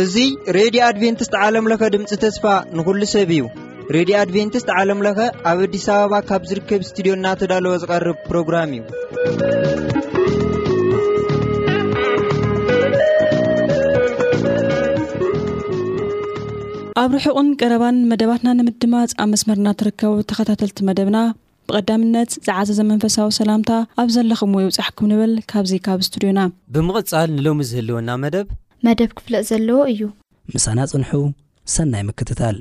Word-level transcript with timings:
እዙይ 0.00 0.30
ሬድዮ 0.56 0.80
ኣድቨንትስት 0.88 1.34
ዓለምለኸ 1.44 1.82
ድምፂ 1.94 2.10
ተስፋ 2.24 2.44
ንኹሉ 2.78 3.00
ሰብ 3.14 3.30
እዩ 3.36 3.42
ሬድዮ 3.96 4.14
ኣድቨንትስት 4.22 4.68
ዓለምለኸ 4.78 5.18
ኣብ 5.50 5.58
ኣዲስ 5.66 5.86
ኣበባ 5.94 6.14
ካብ 6.30 6.42
ዝርከብ 6.50 6.82
ስትድዮና 6.88 7.26
ተዳልወ 7.42 7.74
ዝቐርብ 7.84 8.18
ፕሮግራም 8.32 8.70
እዩ 8.78 8.82
ኣብ 17.04 17.10
ርሑቕን 17.18 17.48
ቀረባን 17.62 17.96
መደባትና 18.12 18.48
ንምድማፅ 18.60 19.12
ኣብ 19.24 19.28
መስመርና 19.34 19.68
ትርከቡ 19.80 20.12
ተኸታተልቲ 20.32 20.78
መደብና 20.90 21.16
ብቐዳምነት 21.68 22.30
ዝዓዘ 22.46 22.68
ዘመንፈሳዊ 22.80 23.28
ሰላምታ 23.40 23.70
ኣብ 24.00 24.08
ዘለኹምዎ 24.16 24.60
ይውፃሕኩም 24.64 25.08
ንብል 25.12 25.32
ካብዙ 25.52 25.72
ካብ 25.86 25.98
እስቱድዮና 26.04 26.40
ብምቕጻል 26.74 27.28
ንሎሚ 27.36 27.60
ዝህልወና 27.70 28.08
መደብ 28.24 28.46
መደብ 28.88 29.10
ክፍለእ 29.20 29.46
ዘለዎ 29.50 29.80
እዩ 29.92 30.00
ምሳና 30.54 30.78
ጽንሑ 30.92 31.12
ሰናይ 31.76 32.02
ምክትታል 32.10 32.56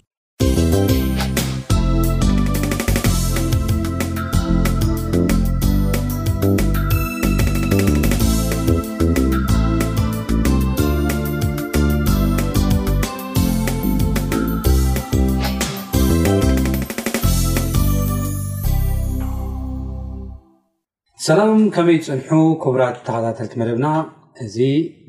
ሰላም 21.26 21.52
ከመይ 21.74 21.98
ዝፅንሑ 22.06 22.32
ክቡራት 22.62 22.96
ዝተኸታተልቲ 23.00 23.52
መደብና 23.60 23.88
እዚ 24.44 24.56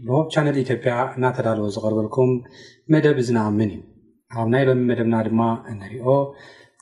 ብሆብ 0.06 0.26
ቻነል 0.32 0.56
ኢትዮጵያ 0.62 0.92
እናተዳልዎ 1.14 1.64
ዝቀርበልኩም 1.76 2.30
መደብ 2.94 3.16
እዝነኣምን 3.22 3.70
እዩ 3.76 3.80
ኣብ 4.42 4.48
ናይ 4.52 4.64
ሎሚ 4.68 4.82
መደብና 4.90 5.16
ድማ 5.28 5.40
ንሪኦ 5.78 6.06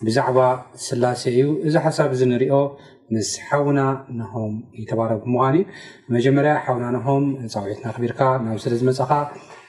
ብዛዕባ 0.08 0.40
ስላሴ 0.86 1.22
እዩ 1.34 1.46
እዚ 1.68 1.74
ሓሳብ 1.84 2.10
እዚ 2.16 2.22
ንሪኦ 2.32 2.56
ምስ 3.14 3.30
ሓውና 3.48 3.80
ንም 4.18 4.52
ይተባረኩም 4.82 5.32
ምካን 5.36 5.56
እዩ 5.60 5.64
ብመጀመርያ 6.10 6.54
ሓውና 6.66 6.84
ንም 6.98 7.24
ፃውዒትና 7.56 7.86
ክቢርካ 7.98 8.20
ናብ 8.46 8.60
ስለ 8.66 8.74
ዝመፅእካ 8.82 9.12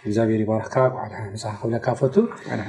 እግዚኣብሩ 0.07 0.41
ይባረክካ 0.45 0.75
ጓዓ 0.99 1.05
ሓመፅ 1.23 1.47
ክብለካ 1.63 1.87
ፈቱ 2.03 2.15
ሕና 2.51 2.61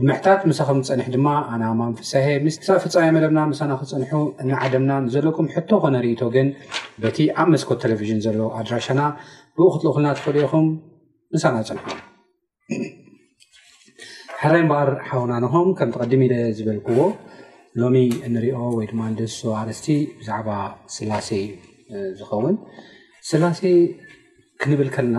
ድምሕታት 0.00 0.40
ምሳከም 0.48 0.78
ፀንሕ 0.88 1.06
ድማ 1.14 1.26
ኣና 1.52 1.62
ማንፍሳሄ 1.78 2.26
ምስብ 2.44 2.66
ፍፃሜ 2.82 3.04
መደብና 3.14 3.38
ሳና 3.60 3.72
ክፀንሑ 3.80 4.12
እናዓደምና 4.42 4.92
ንዘለኩም 5.04 5.46
ሕቶ 5.54 5.70
ኮነ 5.82 5.96
ርእቶ 6.04 6.20
ግን 6.34 6.48
በቲ 7.02 7.16
ኣብ 7.42 7.48
መስኮት 7.54 7.78
ቴሌቭዥን 7.84 8.20
ዘሎ 8.26 8.38
ኣድራሻና 8.58 9.00
ብኡክትልኩልና 9.58 10.10
ትፈልኢኹም 10.18 10.66
ምሳና 11.36 11.56
ፅንሑ 11.68 11.84
ሕረንባር 14.42 14.90
ሓውናንኹም 15.08 15.68
ከም 15.80 15.90
ተቀድም 15.96 16.22
ኢ 16.26 16.28
ደ 16.32 16.36
ዝበልክዎ 16.58 16.98
ሎሚ 17.82 17.96
እንሪኦ 18.28 18.58
ወይ 18.76 18.86
ድማ 18.90 19.00
ንደስሶ 19.14 19.40
ኣርስቲ 19.62 19.88
ብዛዕባ 20.20 20.50
ስላሴ 20.96 21.30
ዝኸውን 22.20 22.54
ስላሴ 23.30 23.62
ክንብል 24.62 24.90
ከለና 24.96 25.18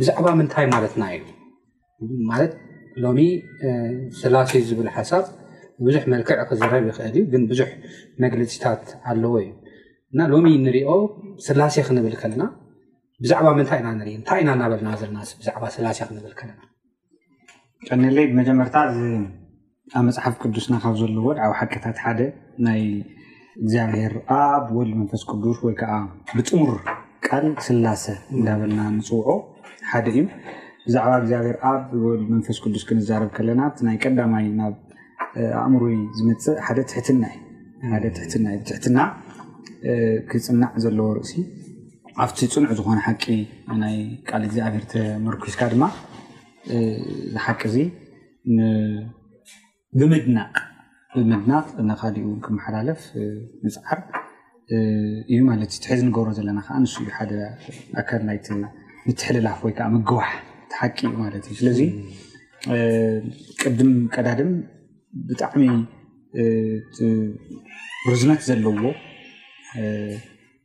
ብዛዕባ 0.00 0.26
ምንታይ 0.40 0.68
ማለትና 0.76 1.04
እዩ 1.12 2.14
ሎሚ 3.04 3.20
ስላሴ 4.20 4.52
ዝብል 4.68 4.88
ሓሳብ 4.96 5.24
ብዙሕ 5.86 6.02
መልክዕ 6.12 6.36
ክዝረብ 6.50 6.84
ይኽእል 6.90 7.12
እዩ 7.16 7.22
ግን 7.32 7.42
ብዙሕ 7.50 7.68
መግለፂታት 8.24 8.84
ኣለዎ 9.10 9.34
እዩ 9.42 9.50
እና 10.12 10.20
ሎሚ 10.32 10.46
ንሪኦ 10.66 10.90
ስላሴ 11.46 11.76
ክንብል 11.88 12.14
ከለና 12.20 12.42
ብዛዕባ 13.24 13.46
ምንታይ 13.58 13.78
ኢና 13.82 13.88
ንርኢ 13.98 14.14
እንታይ 14.20 14.38
ኢና 14.42 14.50
እናበልና 14.56 14.88
ዘለናስ 15.00 15.30
ብዛዕባ 15.40 15.64
ስላሴ 15.76 15.98
ክንብል 16.08 16.32
ከለና 16.40 16.60
ቀኒለይ 17.88 18.26
ብመጀመርታ 18.30 18.76
ኣብ 19.96 20.02
መፅሓፍ 20.08 20.34
ቅዱስና 20.42 20.74
ካብ 20.84 20.94
ዘለዎ 21.00 21.26
ድዓብ 21.38 21.52
ሓቀታት 21.60 21.96
ሓደ 22.04 22.20
ናይ 22.66 22.82
እግዚኣብሄር 23.62 24.14
ኣብ 24.40 24.64
ወሊ 24.78 24.90
መንፈስ 25.00 25.22
ቅዱስ 25.30 25.58
ወይ 25.66 25.74
ከዓ 25.80 25.92
ብፅሙር 26.36 26.72
ቃል 27.26 27.46
ስላሰ 27.66 28.04
እናበልና 28.36 28.80
ንፅውዖ 28.96 29.28
ሓደ 29.90 30.06
እዩ 30.14 30.18
ብዛዕባ 30.86 31.12
እግዚኣብሔር 31.20 31.56
ኣብ 31.68 31.86
ወል 32.04 32.20
መንፈስ 32.32 32.56
ቅዱስ 32.64 32.82
ክንዛረብ 32.88 33.30
ከለና 33.36 33.60
እቲ 33.70 33.78
ናይ 33.86 33.96
ቀዳማይ 34.04 34.44
ናብ 34.58 34.74
ኣእምሩይ 35.62 35.96
ዝመፅእ 36.18 36.74
ት 36.76 36.88
ትሕትና 36.90 37.24
ብትሕትና 38.02 38.98
ክፅናዕ 40.28 40.70
ዘለዎ 40.84 41.06
ርእሲ 41.16 41.32
ኣብቲ 42.24 42.38
ፅንዕ 42.52 42.70
ዝኮነ 42.78 42.98
ሓቂ 43.06 43.24
ናይ 43.82 43.96
ቃል 44.28 44.42
እግዚኣብሔር 44.46 44.84
መርኮስካ 45.24 45.60
ድማ 45.72 45.84
ዝሓቂ 47.34 47.60
እዚ 47.70 47.76
ብምድናቅ 49.98 50.54
ብምድናቕ 51.16 51.66
ናካሊእ 51.90 52.24
እው 52.28 52.32
ክመሓላለፍ 52.46 53.00
ምፅዓር 53.64 54.00
እዩ 55.30 55.38
ማለትእዩ 55.50 55.78
ትሕዚ 55.84 56.00
ንገብሮ 56.08 56.30
ዘለና 56.38 56.58
ከ 56.66 56.78
ንእዩ 56.84 56.96
ሓደ 57.16 57.32
ኣካል 58.02 58.26
ይ 58.36 58.42
ምትሕልላፍ 59.06 59.58
ወይከዓ 59.66 59.86
ምግባሕ 59.96 60.28
ሓቂ 60.78 60.96
እዩማለት 61.08 61.44
እዩ 61.50 61.56
ስለዚ 61.60 61.80
ቅድም 63.62 63.90
ቀዳድም 64.14 64.50
ብጣዕሚ 65.28 65.62
ርዝመት 68.10 68.40
ዘለዎ 68.48 68.78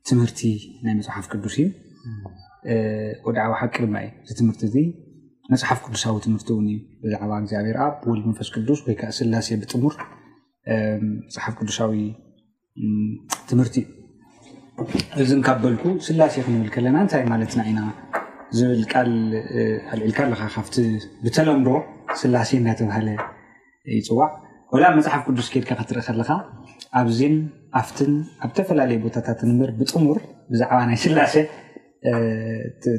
ትምህርቲ 0.10 0.42
ናይ 0.86 0.94
መፅሓፍ 1.00 1.26
ቅዱስ 1.34 1.56
እዩ 1.62 1.68
ወዳዕባ 3.28 3.54
ሓቂ 3.62 3.76
ድማ 3.88 3.96
እዩ 4.04 4.12
እዚ 4.30 4.38
ትምህርቲ 4.42 4.62
እዚ 4.70 4.80
መፅሓፍ 5.54 5.80
ቅዱሳዊ 5.86 6.18
ትምህርቲ 6.26 6.50
እውንዩ 6.56 6.76
ብዛዕባ 7.04 7.32
እግዚኣብሔኣ 7.44 7.82
ብወል 8.02 8.22
መንፈስ 8.28 8.50
ቅዱስ 8.56 8.80
ወይከዓ 8.88 9.10
ስላሴ 9.20 9.50
ብጥሙር 9.64 9.96
መፅሓፍ 11.28 11.54
ቅዱሳዊ 11.62 12.00
ትምህርቲ 13.52 13.76
እዩ 14.80 15.24
እዚ 15.24 15.32
ካበልኩ 15.48 15.84
ስላሴ 16.08 16.36
ክንብል 16.46 16.70
ከለና 16.76 16.96
እንታይ 17.06 17.24
ማለትና 17.32 17.60
ኢና 17.72 17.80
ዝብል 18.58 18.72
ል 18.78 18.86
ኣልዕልካ 19.94 20.18
ኣለካ 20.28 20.42
ካብቲ 20.56 20.76
ብተለምዶ 21.26 21.68
ስላሴ 22.22 22.50
እናተባሃለ 22.62 23.08
ይፅዋዕ 23.98 24.30
ወላብ 24.74 24.94
መፅሓፍ 24.98 25.22
ቅዱስ 25.28 25.48
ኬድካ 25.54 25.72
ክትርኢ 25.80 26.02
ከለካ 26.08 26.30
ኣብዚ 27.00 27.20
ኣፍትን 27.80 28.14
ኣብ 28.44 28.50
ዝተፈላለየ 28.54 28.98
ቦታታት 29.06 29.40
ንምር 29.50 29.70
ብጥሙር 29.80 30.18
ብዛዕባ 30.52 30.80
ናይ 30.90 30.98
ስላሴ 31.04 31.36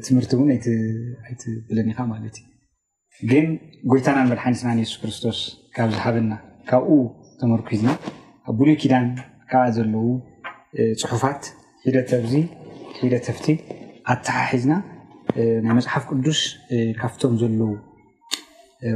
ትምህርቲ 0.07 0.31
እውን 0.37 0.51
ኣይትብለኒ 1.29 1.87
ኢኻ 1.93 2.01
ማለት 2.13 2.37
እዩ 2.43 2.49
ግን 3.31 3.47
ጎይታና 3.91 4.19
ን 4.25 4.29
መድሓንስናን 4.33 4.81
የሱስ 4.83 4.99
ክርስቶስ 5.03 5.39
ካብ 5.77 5.89
ዝሃበና 5.97 6.33
ካብኡ 6.71 6.97
ተመርኪዝና 7.41 7.91
ኣቡሉይ 8.51 8.77
ኪዳን 8.83 9.07
ካብኣ 9.51 9.65
ዘለው 9.79 10.07
ፅሑፋት 11.03 11.43
ደዚ 12.15 12.35
ሒደ 13.03 13.15
ተፍቲ 13.29 13.47
ኣተሓሒዝና 14.13 14.73
ናይ 15.65 15.73
መፅሓፍ 15.79 16.03
ቅዱስ 16.11 16.41
ካብቶም 17.01 17.33
ዘለዉ 17.41 17.61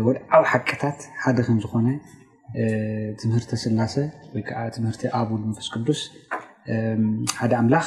ወድዓዊ 0.07 0.43
ሓቀታት 0.53 0.99
ሓደ 1.23 1.39
ከምዝኾነ 1.47 1.87
ትምህርቲ 3.21 3.51
ስላሰ 3.63 3.95
ወይከዓ 4.35 4.59
ትምህርቲ 4.77 5.03
ኣብ 5.19 5.29
ል 5.39 5.43
ንፈስ 5.53 5.69
ቅዱስ 5.75 6.01
ሓደ 7.41 7.53
ኣምላኽ 7.61 7.87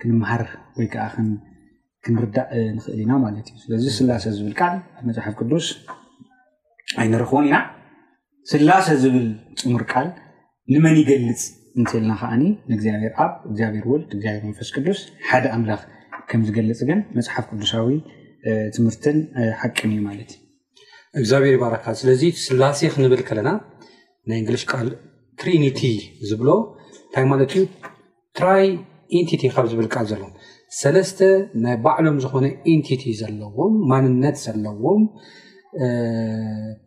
ክንምሃር 0.00 0.44
ወይከዓ 0.78 1.04
ክንርዳእ 2.04 2.48
ንኽእል 2.76 2.98
ኢና 3.04 3.12
ማለት 3.26 3.46
እዩ 3.54 3.58
ስለዚ 3.66 3.84
ስላሰ 3.98 4.22
ዝብል 4.38 4.54
ቃል 4.62 4.74
ኣብ 4.98 5.04
መፅሓፍ 5.10 5.34
ቅዱስ 5.42 5.66
ኣይነረክቦን 7.02 7.46
ኢና 7.48 7.56
ስላሰ 8.50 8.86
ዝብል 9.02 9.26
ፅሙር 9.62 9.82
ቃል 9.92 10.08
ንመን 10.74 10.96
ይገልፅ 11.02 11.42
እንትየለና 11.78 12.12
ከዓኒ 12.20 12.42
ንእግዚኣብሔር 12.70 13.12
ኣብ 13.24 13.32
እግዚኣብሄር 13.48 13.84
ወልድ 13.92 14.10
እግዚኣብር 14.16 14.44
መፈስ 14.50 14.68
ቅዱስ 14.76 15.00
ሓደ 15.30 15.44
ኣምላኽ 15.56 15.82
ከም 16.30 16.40
ዝገልፅ 16.48 16.80
ግን 16.88 16.98
መፅሓፍ 17.16 17.44
ቅልሻዊ 17.52 17.88
ትምህርትን 18.74 19.16
ሓቂን 19.60 19.90
እዩ 19.94 20.00
ማለትእዩ 20.08 20.38
እግዚኣብሔር 21.20 21.52
ይባረካ 21.56 21.84
ስለዚ 22.00 22.22
ስላሴ 22.46 22.80
ክንብል 22.94 23.22
ከለና 23.28 23.50
ናይ 24.30 24.38
እንግሊሽ 24.42 24.64
ቃል 24.72 24.88
ትሪኒቲ 25.40 25.80
ዝብሎ 26.30 26.48
እንታይ 27.04 27.26
ማለት 27.32 27.50
እዩ 27.56 27.62
ትራይ 28.38 28.64
ኤንቲቲ 29.18 29.42
ካብ 29.54 29.66
ዝብል 29.72 29.86
ቃል 29.94 30.06
ዘለዎም 30.10 30.32
ሰለስተ 30.80 31.18
ናይ 31.64 31.76
ባዕሎም 31.84 32.18
ዝኮነ 32.24 32.46
ኤንቲቲ 32.74 33.02
ዘለዎም 33.20 33.74
ማንነት 33.92 34.36
ዘለዎም 34.44 35.02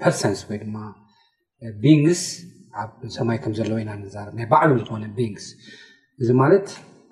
ፐርሰን 0.03 0.35
ወይ 0.51 0.59
ድማ 0.63 0.75
ንግስ 1.85 2.23
ሰማይ 3.17 3.37
ከም 3.43 3.53
ዘለው 3.59 3.77
ኢና 3.81 3.91
ርናይ 4.29 4.47
ባዕሎም 4.53 4.79
ዝኮነ 4.83 5.03
ንግስ 5.17 5.45
እዚ 6.21 6.29
ማለት 6.43 6.67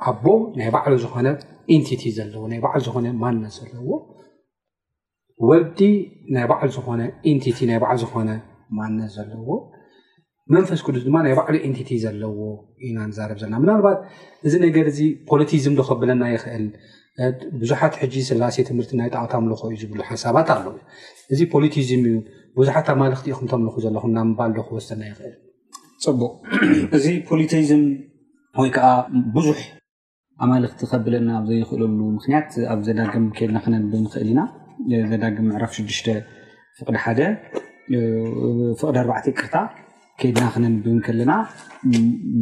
ኣቦ 0.09 0.25
ናይ 0.59 0.69
ባዕሉ 0.75 0.93
ዝኮነ 1.03 1.27
ኤንቲቲ 1.75 2.03
ዘለዎ 2.17 2.41
ናይ 2.51 2.59
ባዓል 2.65 2.81
ዝኮነ 2.85 3.07
ማነት 3.23 3.53
ዘለዎ 3.59 3.89
ወዲ 5.49 5.79
ናይ 6.35 6.45
ባዕል 6.51 6.69
ዝኮነ 6.77 7.01
ኤንቲቲ 7.31 7.59
ናይ 7.69 7.79
ባዕል 7.83 7.97
ዝኮነ 8.03 8.29
ማነት 8.79 9.11
ዘለዎ 9.17 9.49
መንፈስ 10.53 10.79
ክዱስ 10.85 11.03
ድማ 11.07 11.17
ናይ 11.25 11.33
ባዕሉ 11.39 11.55
ኤንቲቲ 11.67 11.89
ዘለዎ 12.05 12.37
ኢዩና 12.85 12.99
ንዛርብ 13.09 13.37
ዘለና 13.41 13.55
ምናልባት 13.63 13.97
እዚ 14.47 14.53
ነገር 14.65 14.85
እዚ 14.91 14.99
ፖለቲዝም 15.29 15.73
ዝክብለና 15.79 16.21
ይኽእል 16.35 16.65
ቡዙሓት 17.61 17.93
ሕጂ 18.01 18.13
ስላሴ 18.29 18.55
ትምህርቲ 18.69 18.91
ናይ 18.99 19.09
ጣውታምልኮ 19.15 19.61
እዩ 19.71 19.75
ዝብሉ 19.81 19.99
ሓሳባት 20.09 20.49
ኣለው 20.55 20.75
እዚ 21.33 21.39
ፖለቲዝም 21.53 22.03
እዩ 22.11 22.15
ብዙሓት 22.59 22.87
ኣማልክቲ 22.93 23.27
ኢኹምተምልኩ 23.33 23.75
ዘለኹም 23.85 24.11
ናንባል 24.17 24.51
ልክ 24.57 24.69
ወስተና 24.77 25.01
ይኽእል 25.11 25.35
ፅቡቅ 26.05 26.31
እዚ 26.97 27.05
ፖሊቲዝም 27.29 27.83
ወይ 28.61 28.69
ከዓ 28.75 28.87
ብዙሕ 29.35 29.57
ኣማለክቲ 30.43 30.81
ከብለና 30.91 31.29
ኣብ 31.39 31.45
ዘይኽእለሉ 31.49 31.99
ምክንያት 32.17 32.47
ኣብ 32.73 32.79
ዘዳግም 32.85 33.25
ከድና 33.37 33.57
ክነንብብ 33.63 33.99
ንኽእል 34.05 34.29
ኢና 34.33 34.41
ዘዳግም 35.09 35.47
ዕራፍ 35.57 35.71
6 35.77 35.99
ፍቅዲ1 36.77 37.19
ፍቅድ4ዕተ 38.79 39.25
ቅርታ 39.39 39.55
ከድና 40.21 40.45
ክነንብብን 40.55 40.99
ከለና 41.07 41.33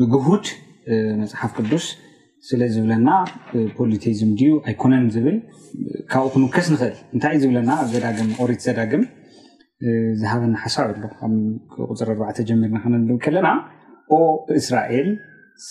ብግሁድ 0.02 0.46
መፅሓፍ 1.24 1.52
ቅዱስ 1.60 1.88
ስለ 2.50 2.62
ዝብለና 2.74 3.10
ፖለቲዝም 3.78 4.32
ድዩ 4.40 4.52
ኣይኮነን 4.70 5.06
ዝብል 5.16 5.38
ካብኡ 6.12 6.30
ክንከስ 6.36 6.68
ንኽእል 6.74 6.96
እንታይ 7.16 7.34
እዩ 7.38 7.42
ዝብለና 7.46 7.70
ኣብ 7.82 7.88
ዘዳግም 7.96 8.30
ቆሪት 8.40 8.62
ዘዳግም 8.68 9.04
ዝሃበና 10.22 10.56
ሓሳብ 10.64 10.88
ኣሎ 11.28 11.36
ቁፅር4ዕተ 11.90 12.38
ጀመድና 12.52 12.78
ክነንብብ 12.86 13.20
ከለና 13.28 13.50
እስራኤል 14.62 15.10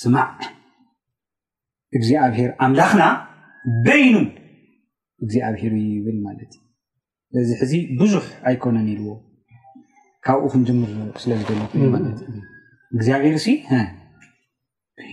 ስማዕ 0.00 0.26
እግዚኣብሄር 1.96 2.50
ኣምላኽና 2.64 3.02
በይኑ 3.87 4.17
እግዚኣብሄር 5.25 5.73
ይብል 5.85 6.19
ማለት 6.26 6.52
ለዚ 7.37 7.50
ሕዚ 7.61 7.73
ብዙሕ 8.00 8.25
ኣይኮነን 8.49 8.88
ይልዎ 8.93 9.08
ካብኡ 10.26 10.44
ክንጀምር 10.52 10.90
ስለዝገሎማት 11.23 12.19
እግዚኣብሄር 12.96 13.35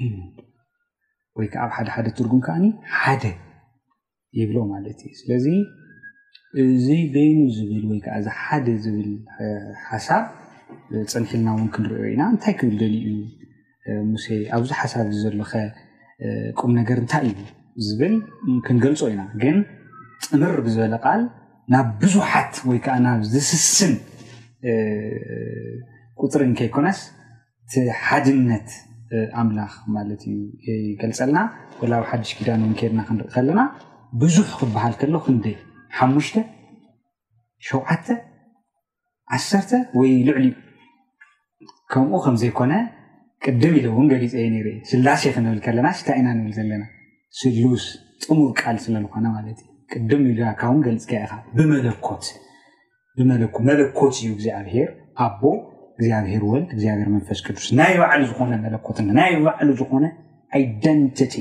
ይኑ 0.01 0.16
ወይከዓ 1.39 1.62
ኣብ 1.66 1.72
ሓደ 1.75 1.88
ሓደ 1.95 2.07
ትርጉም 2.18 2.42
ከዓ 2.45 2.56
ሓደ 3.00 3.24
ይብሎ 4.39 4.57
ማለት 4.74 5.00
እዩ 5.07 5.12
ስለዚ 5.21 5.45
እዚ 6.63 6.88
በይኑ 7.13 7.38
ዝብል 7.56 7.83
ወይከዓ 7.92 8.16
እዚ 8.21 8.28
ሓደ 8.44 8.68
ዝብል 8.86 9.10
ሓሳብ 9.88 10.24
ፅንሒልና 11.13 11.48
እውን 11.56 11.68
ክንሪኦ 11.74 12.04
ኢና 12.13 12.21
እንታይ 12.33 12.54
ክብል 12.60 12.75
ደሊዩ 12.83 13.07
ሙሴ 14.12 14.25
ኣብዚ 14.57 14.69
ሓሳብ 14.80 15.07
ዘለኸ 15.24 15.51
ቁም 16.62 16.71
ነገር 16.79 16.97
እንታይ 17.03 17.25
እዩ 17.29 17.39
ዝብል 17.85 18.13
ክንገልፆ 18.65 19.00
ኢና 19.13 19.21
ግን 19.41 19.56
ጥምር 20.25 20.56
ብዝበለ 20.65 20.94
ቃል 21.06 21.21
ናብ 21.73 21.88
ብዙሓት 22.01 22.53
ወይከዓ 22.69 22.95
ናብ 23.06 23.21
ዝስስን 23.31 23.94
ቁጥርን 26.21 26.53
ከይኮነስ 26.59 27.00
ቲ 27.73 27.83
ሓድነት 28.03 28.69
ኣምላኽ 29.41 29.73
ማለት 29.95 30.21
እዩ 30.29 30.38
የይገልፀልና 30.67 31.39
ወላዊ 31.81 32.03
ሓዱሽ 32.12 32.31
ግዳን 32.39 32.61
እን 32.68 32.73
ክድና 32.79 33.00
ክንርኢ 33.07 33.27
ከለና 33.35 33.61
ብዙሕ 34.21 34.50
ክበሃል 34.59 34.94
ከሎ 35.01 35.13
ክንደይ 35.25 35.56
ሓሙሽተ 35.97 36.35
ሸዓተ 37.69 38.06
ዓተ 39.38 39.69
ወይ 40.00 40.11
ልዕሉ 40.27 40.45
ከምኡ 41.91 42.18
ከምዘይኮነ 42.25 42.73
ቅድም 43.47 43.74
ኢሉ 43.80 43.88
እውን 43.94 44.06
ገሊፂ 44.12 44.31
እየ 44.44 44.59
ር 44.65 44.69
እ 44.75 44.77
ስላሴ 44.92 45.21
ክንብል 45.36 45.59
ከለና 45.65 45.88
ስታይ 45.97 46.15
ኢና 46.21 46.27
ንብል 46.38 46.53
ዘለና 46.57 46.83
ስሉስ 47.39 47.83
ጥሙር 48.24 48.50
ቃል 48.62 48.77
ስለልኮነ 48.86 49.25
ማለት 49.38 49.59
እዩ 49.63 49.69
ቅድም 49.94 50.21
ኢሉ 50.31 50.39
ካውን 50.62 50.80
ገሊፅ 50.88 51.06
ኢካ 51.25 51.33
ብትመለኮት 53.18 54.15
እዩ 54.21 54.27
እግዚኣብሄር 54.38 54.89
ኣቦ 55.25 55.42
እግዚኣብሄር 55.97 56.44
ወልድ 56.51 56.69
እግዚኣብሄር 56.77 57.09
መንፈስ 57.15 57.39
ቅዱስ 57.47 57.68
ናይ 57.80 57.94
ባዕሉ 58.01 58.21
ዝኮነ 58.31 58.53
መለኮት 58.65 58.97
ናይ 59.19 59.31
ባዕሉ 59.45 59.69
ዝኾነ 59.81 60.06
ይደንቲቲ 60.63 61.36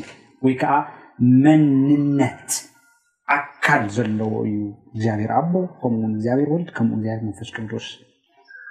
ወይ 0.44 0.54
ከዓ 0.60 0.74
መንነት 1.44 2.50
ኣካል 3.38 3.82
ዘለዎ 3.96 4.32
እዩ 4.50 4.56
እግዚኣብሄር 4.94 5.30
ኣቦ 5.40 5.52
ከምኡውን 5.80 6.14
እግዚኣብሄር 6.16 6.48
ወልድ 6.54 6.70
ከም 6.76 6.88
ዚብር 7.06 7.20
መንፈስ 7.28 7.50
ቅዱስ 7.56 7.86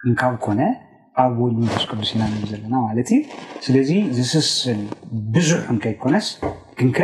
እንካብ 0.08 0.34
ኮነ 0.46 0.62
ኣብ 1.22 1.34
ወሉ 1.44 1.56
ንፈስ 1.66 1.84
ቅዱስ 1.92 2.10
ኢና 2.16 2.24
ነ 2.32 2.36
ዘለና 2.52 2.76
ማለት 2.86 3.08
ዩ 3.16 3.18
ስለዚ 3.66 3.90
ዝስስል 4.18 4.80
ብዙሕ 5.36 5.60
እከይኮነስ 5.74 6.28
ክንከ 6.78 6.98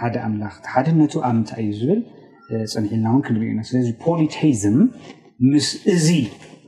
ሓደ 0.00 0.14
ኣምላክቲ 0.26 0.64
ሓደነቱ 0.72 1.12
ኣብ 1.26 1.32
ምንታይ 1.38 1.62
እዩ 1.64 1.70
ዝብል 1.78 2.00
ፅንሒልና 2.72 3.06
እውን 3.12 3.22
ክንርዩ 3.26 3.48
ኢና 3.54 3.60
ስለዚ 3.70 3.88
ፖሊቴዝም 4.04 4.76
ምስ 5.52 5.68
እዚ 5.94 6.06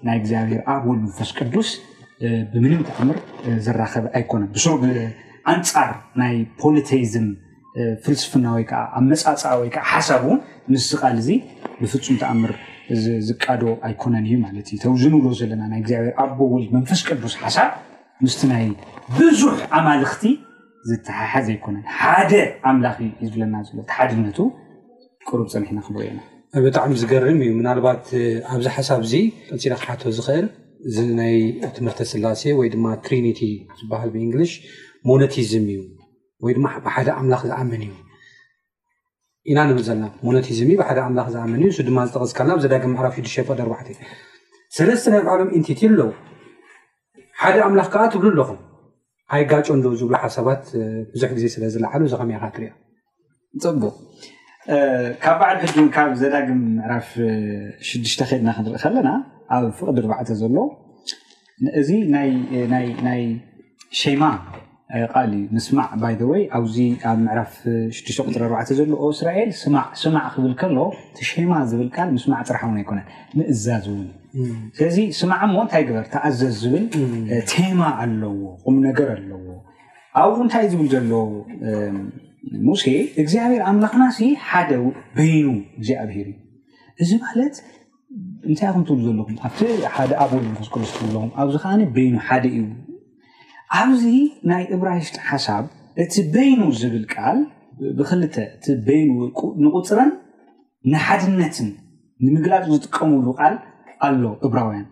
ናይ 0.08 0.16
እግዚኣብሔር 0.22 0.62
ኣብ 0.74 0.82
ወሉ 0.90 1.00
ንፈስ 1.10 1.30
ቅዱስ 1.38 1.68
ብምንም 2.54 2.82
ተኣምር 2.88 3.18
ዝራኸብ 3.66 4.06
ኣይኮነን 4.18 4.48
ብ 4.82 4.86
ኣንፃር 5.54 5.92
ናይ 6.22 6.34
ፖሊቴዝም 6.64 7.28
ፍልስፍና 8.04 8.46
ወይከዓ 8.56 8.80
ኣብ 8.96 9.04
መፃፃ 9.12 9.42
ወይከዓ 9.62 9.84
ሓሳብ 9.92 10.22
እውን 10.26 10.40
ምስ 10.72 10.82
ዝቃል 10.92 11.14
እዚ 11.22 11.28
ብፍፁም 11.80 12.16
ተኣምር 12.22 12.52
እዝቃዶ 12.94 13.62
ኣይኮነን 13.86 14.24
እዩ 14.28 14.32
ማለት 14.46 14.66
እዩ 14.70 14.76
ተውዝንብዎ 14.84 15.26
ዘለና 15.40 15.62
ናይ 15.72 15.78
እግዚኣብሔር 15.82 16.14
ኣቦ 16.24 16.38
ውል 16.52 16.64
መንፈስ 16.76 17.00
ቅዱስ 17.08 17.34
ሓሳብ 17.42 17.70
ምስቲ 18.24 18.40
ናይ 18.52 18.64
ብዙሕ 19.18 19.54
ኣማልክቲ 19.78 20.22
ዝተሓሓዝ 20.88 21.46
ኣይኮነን 21.54 21.84
ሓደ 21.98 22.32
ኣምላኽ 22.70 22.96
እዩ 23.06 23.12
ዝብለና 23.28 23.54
ዘሎ 23.68 23.78
ቲሓድነቱ 23.90 24.38
ቅሩብ 25.28 25.48
ፀኒሕና 25.54 25.78
ክል 25.86 25.96
ዩና 26.08 26.18
ብጣዕሚ 26.66 26.92
ዝገርም 27.04 27.38
እዩ 27.46 27.50
ምናልባት 27.60 28.04
ኣብዚ 28.54 28.66
ሓሳብ 28.76 29.00
ዚ 29.12 29.22
ቅፂለ 29.56 29.72
ክሓቶ 29.82 30.02
ዝኽእል 30.18 30.46
እዚ 30.88 30.96
ናይ 31.20 31.34
ትምህርቲ 31.76 32.00
ስላሴ 32.12 32.42
ወይ 32.60 32.68
ድማ 32.74 32.86
ትሪኒቲ 33.06 33.40
ዝበሃል 33.80 34.10
ብእንግሊሽ 34.14 34.52
ሞኖቲዝም 35.08 35.66
እዩ 35.72 35.80
ወይ 36.44 36.52
ድማ 36.58 36.66
ብሓደ 36.86 37.08
ኣምላኽ 37.20 37.42
ዝኣመን 37.50 37.82
እዩ 37.86 37.92
ኢና 39.50 39.60
ንብል 39.68 39.84
ዘለና 39.88 40.06
ሞኖቲዝምእ 40.26 40.76
ብሓደ 40.80 40.98
ኣምላኽ 41.06 41.26
ዝኣመኒ 41.34 41.62
እ 41.82 41.84
ድማ 41.86 41.98
ዝጠቅስከለና 42.08 42.52
ብዘዳግም 42.58 42.92
ራፍ 43.04 43.14
6ፍቅድ 43.30 43.60
ኣርዕእዩ 43.64 43.96
ሰለስተ 44.76 45.04
ናይ 45.12 45.22
ባዕሎም 45.26 45.50
ኢንቲት 45.58 45.80
ኣለው 45.88 46.08
ሓደ 47.40 47.56
ኣምላኽ 47.68 47.88
ከዓ 47.94 48.02
ትብሉ 48.12 48.26
ኣለኹም 48.34 48.58
ኣይ 49.34 49.42
ጋጮ 49.52 49.66
እን 49.76 49.82
ዝብሉ 50.00 50.12
ሓሳባት 50.24 50.62
ብዙሕ 51.14 51.28
ግዜ 51.36 51.44
ስለዝለዓሉ 51.54 52.00
እዚ 52.08 52.14
ከመ 52.20 52.30
ይኻክርዮ 52.36 52.70
ፅቡቅ 53.66 53.94
ካብ 55.24 55.36
ባዕድ 55.40 55.60
ሕ 55.74 55.86
ካብ 55.96 56.10
ዘዳግም 56.22 56.60
ምዕራፍ 56.78 57.08
ሽሽ 57.88 58.14
ከድና 58.30 58.48
ክንርኢ 58.56 58.78
ከለና 58.86 59.08
ኣብ 59.56 59.64
ፍቅድ 59.78 59.94
ኣርባዕተ 60.02 60.28
ዘሎ 60.42 60.56
እዚ 61.80 61.90
ናይ 63.06 63.22
ሸማ 64.00 64.22
ቃሊ 65.14 65.32
ምስማዕ 65.56 65.88
ባይደ 66.02 66.20
ወይ 66.30 66.42
ኣብዚ 66.58 66.76
ኣብ 67.10 67.18
ምዕራፍ 67.26 67.52
6ቅጥ4 67.96 68.70
ዘለ 68.78 68.92
እስራኤል 69.14 69.50
ስማዕ 70.04 70.26
ክብል 70.34 70.52
ከለ 70.60 70.78
ቲሸማ 71.18 71.52
ዝብልካል 71.70 72.08
ምስማዕ 72.16 72.40
ፅራሓ 72.48 72.62
ውን 72.70 72.78
ኣይኮነን 72.80 73.06
ምእዛዝ 73.38 73.84
እውን 73.92 74.08
ስለዚ 74.78 74.98
ስማዕ 75.20 75.40
ሞ 75.54 75.56
እንታይ 75.66 75.84
ግበር 75.88 76.06
ተኣዘዝ 76.14 76.52
ዝብል 76.64 76.84
ቴማ 77.52 77.80
ኣለዎ 78.04 78.40
ም 78.74 78.76
ነገር 78.88 79.08
ኣለዎ 79.16 79.44
ኣብ 80.22 80.34
እንታይ 80.46 80.66
ዝብል 80.74 80.88
ዘሎ 80.96 81.04
ሙሴ 82.68 82.84
እግዚኣብሔር 83.22 83.62
ኣምላክና 83.70 84.02
ሓደ 84.50 84.70
በይኑ 85.16 85.48
እግዚኣብሄር 85.78 86.28
እዩ 86.32 86.38
እዚ 87.04 87.10
ማለት 87.24 87.54
እንታይ 88.50 88.68
ኩም 88.74 88.84
ትብል 88.88 89.02
ዘለኹም 89.06 89.34
ኣብቲ 89.46 89.60
ሓደ 89.96 90.10
ኣበልክዝልስ 90.22 90.92
ዘለኹም 91.06 91.30
ኣብዚ 91.42 91.54
ከዓ 91.64 91.72
በይኑ 91.96 92.14
ሓደ 92.28 92.44
እዩ 92.58 92.64
ኣብዚ 93.78 94.04
ናይ 94.50 94.62
እብራ 94.74 94.88
ሽጢ 95.06 95.16
ሓሳብ 95.30 95.64
እቲ 96.02 96.14
በይኑ 96.34 96.60
ዝብል 96.78 97.04
ቃል 97.14 97.38
ብክል 97.98 98.22
እቲ 98.26 98.64
በይኑ 98.86 99.10
እ 99.26 99.30
ንቁፅረን 99.64 100.10
ንሓድነትን 100.92 101.68
ንምግላፅ 102.24 102.64
ዝጥቀምሉ 102.72 103.26
ቃል 103.40 103.54
ኣሎ 104.06 104.22
እብራውያን 104.46 104.86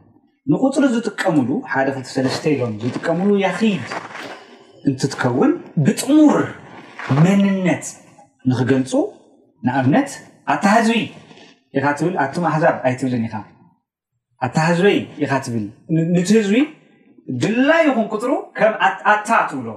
ንቁፅሪ 0.53 0.85
ዝጥቀምሉ 0.95 1.49
ሓደ 1.73 1.89
ክል3ለስተ 1.97 2.45
ዮም 2.61 2.75
ዝጥቀምሉ 2.85 3.29
ያኽድ 3.45 3.89
እንትትከውን 4.89 5.53
ብጥሙር 5.87 6.39
መንነት 7.25 7.85
ንክገልፁ 8.51 8.93
ንኣብነት 9.67 10.11
ኣታ 10.53 10.65
ህዝቢ 10.79 11.01
ኢትብል 11.79 12.15
ኣም 12.25 12.45
ሓዛብ 12.55 12.77
ኣይትብልን 12.89 13.25
ኢኻ 13.29 13.35
ኣ 14.47 14.49
ሃዝበ 14.67 14.89
ኢ 15.25 15.29
ትብል 15.47 15.65
ንቲህዝቢ 16.17 16.53
ድላይ 17.43 17.83
ይኹን 17.89 18.07
ቅጥሩ 18.13 18.33
ከም 18.59 18.75
ኣታ 19.13 19.29
ትብሎ 19.51 19.69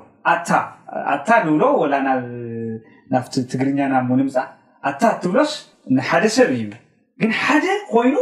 ኣታ 1.14 1.30
ንብሎ 1.46 1.64
ወላ 1.82 1.94
ናፍቲ 3.14 3.34
ትግርኛ 3.52 3.80
ናብ 3.94 4.04
ሙንምፃእ 4.12 4.48
ኣታ 4.90 5.02
እትብሎስ 5.16 5.52
ንሓደ 5.96 6.24
ሰብ 6.36 6.50
እዩ 6.58 6.64
ግን 7.22 7.32
ሓደ 7.44 7.66
ኮይኑ 7.94 8.16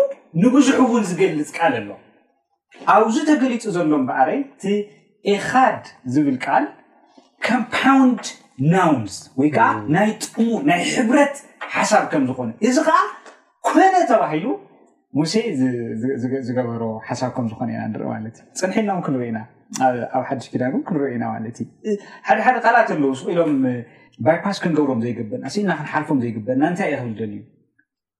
ንብዙሕ 0.44 0.78
እውን 0.86 1.04
ዝገልፅ 1.10 1.50
ቃል 1.58 1.74
ኣሎ 1.80 1.90
ኣብዚ 2.96 3.16
ተገሊፁ 3.30 3.64
ዘሎም 3.76 4.04
በዕረ 4.08 4.30
ቲ 4.62 4.76
ኤኻድ 5.36 5.84
ዝብል 6.16 6.38
ቃል 6.46 6.66
ከምፓውንድ 7.48 8.24
ናውንስ 8.74 9.16
ወይ 9.40 9.50
ከዓ 9.56 9.68
ናይ 9.96 10.10
ጥቅሙር 10.24 10.62
ናይ 10.72 10.82
ሕብረት 10.94 11.36
ሓሳብ 11.76 12.04
ከም 12.14 12.24
ዝኮኑ 12.30 12.50
እዚ 12.68 12.76
ከዓ 12.88 12.98
ኮነ 13.68 13.94
ተባሂሉ 14.12 14.46
ሙሴ 15.18 15.34
ዝገበሮ 16.48 16.82
ሓሳብ 17.08 17.30
ከም 17.36 17.46
ዝኮነ 17.52 17.70
ኢና 17.76 17.84
ንርኢ 17.92 18.08
ማለትእ 18.16 18.44
ፅንሒልናም 18.60 19.00
ክንር 19.06 19.22
ኢናኣብ 19.28 20.24
ሓድሽ 20.30 20.48
ክዳ 20.54 20.64
ክንርኢ 20.90 21.10
ኢና 21.16 21.24
ማለትእዩ 21.36 21.96
ሓደ 22.28 22.38
ሓደ 22.48 22.58
ካላኣት 22.66 22.90
ኣለ 23.00 23.04
ስ 23.22 23.30
ኢሎም 23.34 23.54
ባይፓስ 24.26 24.58
ክንገብሮም 24.64 25.00
ዘይገበእና 25.06 25.44
ኢልና 25.56 25.72
ክንሓርፎም 25.80 26.20
ዘይግበአና 26.26 26.62
እንታይ 26.72 26.92
እ 26.96 27.00
ክብል 27.00 27.16
ደል 27.22 27.34
እዩ 27.38 27.42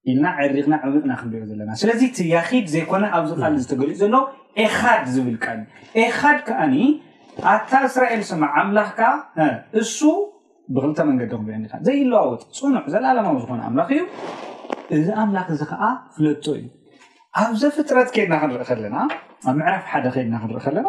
ኢልና 0.10 0.26
ዕሪክና 0.46 0.74
ዕብቕና 0.88 1.14
ክንሪዮ 1.20 1.42
ዘለና 1.52 1.72
ስለዚ 1.82 2.02
ቲያኪድ 2.18 2.66
ዘይኮነ 2.74 3.04
ኣብዚ 3.18 3.32
ቃል 3.42 3.56
ዝተገሊፅ 3.64 3.98
ዘሎ 4.02 4.16
ኤኻድ 4.66 5.04
ዝብል 5.18 5.38
ኤኻድ 6.06 6.40
ከዓኒ 6.50 6.76
ኣታ 7.54 7.72
እስራኤል 7.90 8.24
ስማ 8.32 8.44
ኣምላኽ 8.64 8.90
ካ 9.00 9.12
እሱ 9.82 10.00
ብክልተ 10.76 11.00
መንገዲ 11.12 11.30
ክኒ 11.38 11.84
ዘይለዋወጥ 11.90 12.42
ፅኑዕ 12.62 12.84
ዘለኣለማዊ 12.96 13.36
ዝኮነ 13.46 13.62
ኣምላኽ 13.70 13.90
እዩ 13.98 14.04
እዚ 15.04 15.08
ኣምላኽ 15.22 15.48
እዚ 15.56 15.62
ከዓ 15.72 15.84
ፍለቶ 16.16 16.44
እዩ 16.60 16.66
ኣብዚ 17.42 17.62
ፍጥረት 17.76 18.10
ኬድና 18.14 18.34
ክንርኢ 18.42 18.64
ከለና 18.70 18.98
ኣብ 19.50 19.56
ምዕራፍ 19.60 19.84
ሓደ 19.94 20.06
ከድና 20.14 20.36
ክንርኢ 20.44 20.62
ከለና 20.66 20.88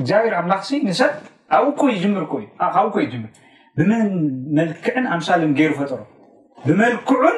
እግዚኣብሔር 0.00 0.34
ኣምላክ 0.40 0.62
ሲ 0.68 0.78
ንሰብ 0.86 1.10
ኣኡ 1.56 1.64
ኮይ 1.80 1.94
ምር 2.14 2.24
ኮካብኡ 2.30 2.86
ኮይ 2.94 3.06
ር 3.14 3.24
ብንመልክዕን 3.78 5.04
ኣምሳሉን 5.14 5.52
ገይሩ 5.58 5.72
ፈጠሮ 5.80 6.00
ብመልክዑን 6.66 7.36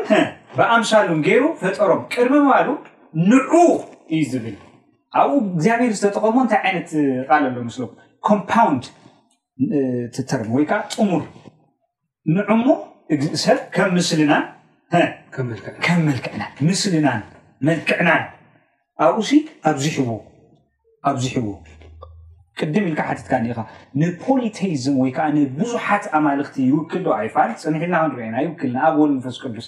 ብኣምሳሉን 0.59 1.19
ገይሩ 1.27 1.45
ፈጠሮም 1.63 2.01
ቅድሚ 2.13 2.37
ባሉ 2.51 2.69
ንዑ 3.31 3.53
እዩ 4.19 4.23
ዝብል 4.33 4.57
ኣብኡ 5.21 5.35
እግዚኣብሔር 5.55 5.93
ዝተጠቀሞ 5.99 6.35
እንታይ 6.45 6.61
ዓይነት 6.69 6.89
ቃልሎ 7.31 7.57
ምስሎ 7.69 7.83
ኮምውንድ 8.29 8.85
ትተርም 10.15 10.51
ወይ 10.59 10.65
ከዓ 10.71 10.79
ጥሙር 10.95 11.25
ንዑ 12.37 12.49
ሞ 12.65 12.79
እግሰብ 13.17 13.59
ም 14.95 15.49
ልክዕናምስናን 16.17 17.23
መልክዕና 17.69 18.11
ኣብ 19.07 19.15
ኡሲ 19.21 19.33
ኣብዚሕዎ 19.71 20.11
ኣብዚሕዎ 21.11 21.49
ቅድም 22.61 22.85
ኢልካዓ 22.89 23.05
ሓትትካ 23.11 23.33
ኒኻ 23.45 23.59
ንፖሊቴዝም 24.01 24.97
ወይከዓ 25.03 25.27
ንብዙሓት 25.37 26.05
ኣማልክቲ 26.19 26.57
ይውክል 26.71 27.03
ዶ 27.07 27.13
ኣይፋን 27.21 27.51
ፀንሒልና 27.63 27.97
ክንሪአና 28.07 28.37
ይውክል 28.47 28.75
ኣብ 28.89 28.95
ወል 29.03 29.11
ንፈስ 29.19 29.37
ቅዱስ 29.45 29.67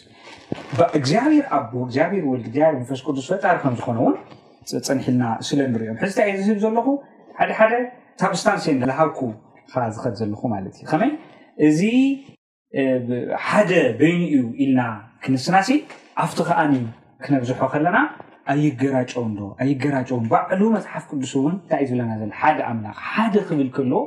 እግዚብሔር 1.00 1.46
ኣቦ 1.58 1.72
እግብሔር 1.86 2.24
ወልር 2.32 2.74
ንፈስ 2.82 3.00
ቅዱስ 3.06 3.26
ፈጣሪ 3.32 3.54
ከምዝኮነውን 3.64 4.14
ፀንሒልና 4.88 5.24
ስለ 5.50 5.58
ንሪዮም 5.72 5.96
ሕዝታ 6.04 6.18
ዝህብ 6.48 6.58
ዘለኹ 6.64 6.86
ሓደሓደ 7.40 7.74
ታብስታን 8.22 8.58
ስ 8.64 8.76
ለሃኩ 8.88 9.20
ዝኸ 9.94 10.04
ዘለኹ 10.22 10.40
ማለትእዩ 10.54 10.82
ከመይ 10.90 11.12
እዚ 11.68 11.80
ሓደ 13.46 13.70
በይኒ 14.00 14.22
እዩ 14.36 14.42
ኢልና 14.62 14.80
ክነስናሲ 15.24 15.70
ኣብቲ 16.24 16.38
ከዓኒ 16.48 16.72
ክነብዝሖ 17.24 17.60
ከለና 17.72 17.98
ኣይገራጨው 18.52 19.24
ዶ 19.40 19.48
ኣይገራጨውን 19.62 20.24
ባዕሉ 20.32 20.60
መፅሓፍ 20.76 21.04
ቅዱስ 21.10 21.32
እውን 21.40 21.52
እንታይ 21.58 21.78
እዩ 21.84 21.88
ዝብለና 21.90 22.12
ዘ 22.22 22.26
ሓደ 22.40 22.58
ኣምላክ 22.70 22.96
ሓደ 23.10 23.34
ክብል 23.48 23.68
ከልዎ 23.76 23.98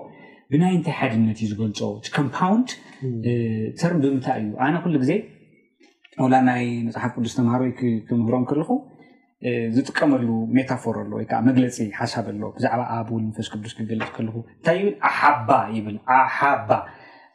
ብናይ 0.53 0.74
እንታይ 0.77 0.95
ሓድነት 1.01 1.39
እዩ 1.43 1.48
ዝገልፆ 1.51 1.91
ምፓውንድ 2.27 2.69
ተር 3.81 3.93
ብምታይ 4.03 4.39
እዩ 4.43 4.51
ኣነ 4.65 4.75
ኩሉ 4.84 4.95
ግዜ 5.03 5.12
ላ 6.34 6.36
ናይ 6.50 6.63
መፅሓፍ 6.88 7.12
ቅዱስ 7.17 7.34
ተምሃሮወ 7.39 7.72
ክምህሮም 8.10 8.43
ከልኹ 8.51 8.69
ዝጥቀመሉ 9.75 10.27
ሜታፎር 10.55 10.95
ኣሎ 11.01 11.12
ወይከዓ 11.19 11.39
መግለፂ 11.48 11.75
ሓሳብ 11.98 12.25
ኣሎ 12.34 12.43
ብዛዕባ 12.57 12.81
ኣብ 12.98 13.07
ውል 13.15 13.24
ንፈስ 13.29 13.48
ቅዱስ 13.53 13.74
ክገልፅ 13.77 14.10
ከልኹ 14.15 14.36
እንታይ 14.55 14.79
ብ 14.86 14.93
ኣሓባ 15.10 15.50
ይብል 15.75 15.98
ሓባ 16.38 16.69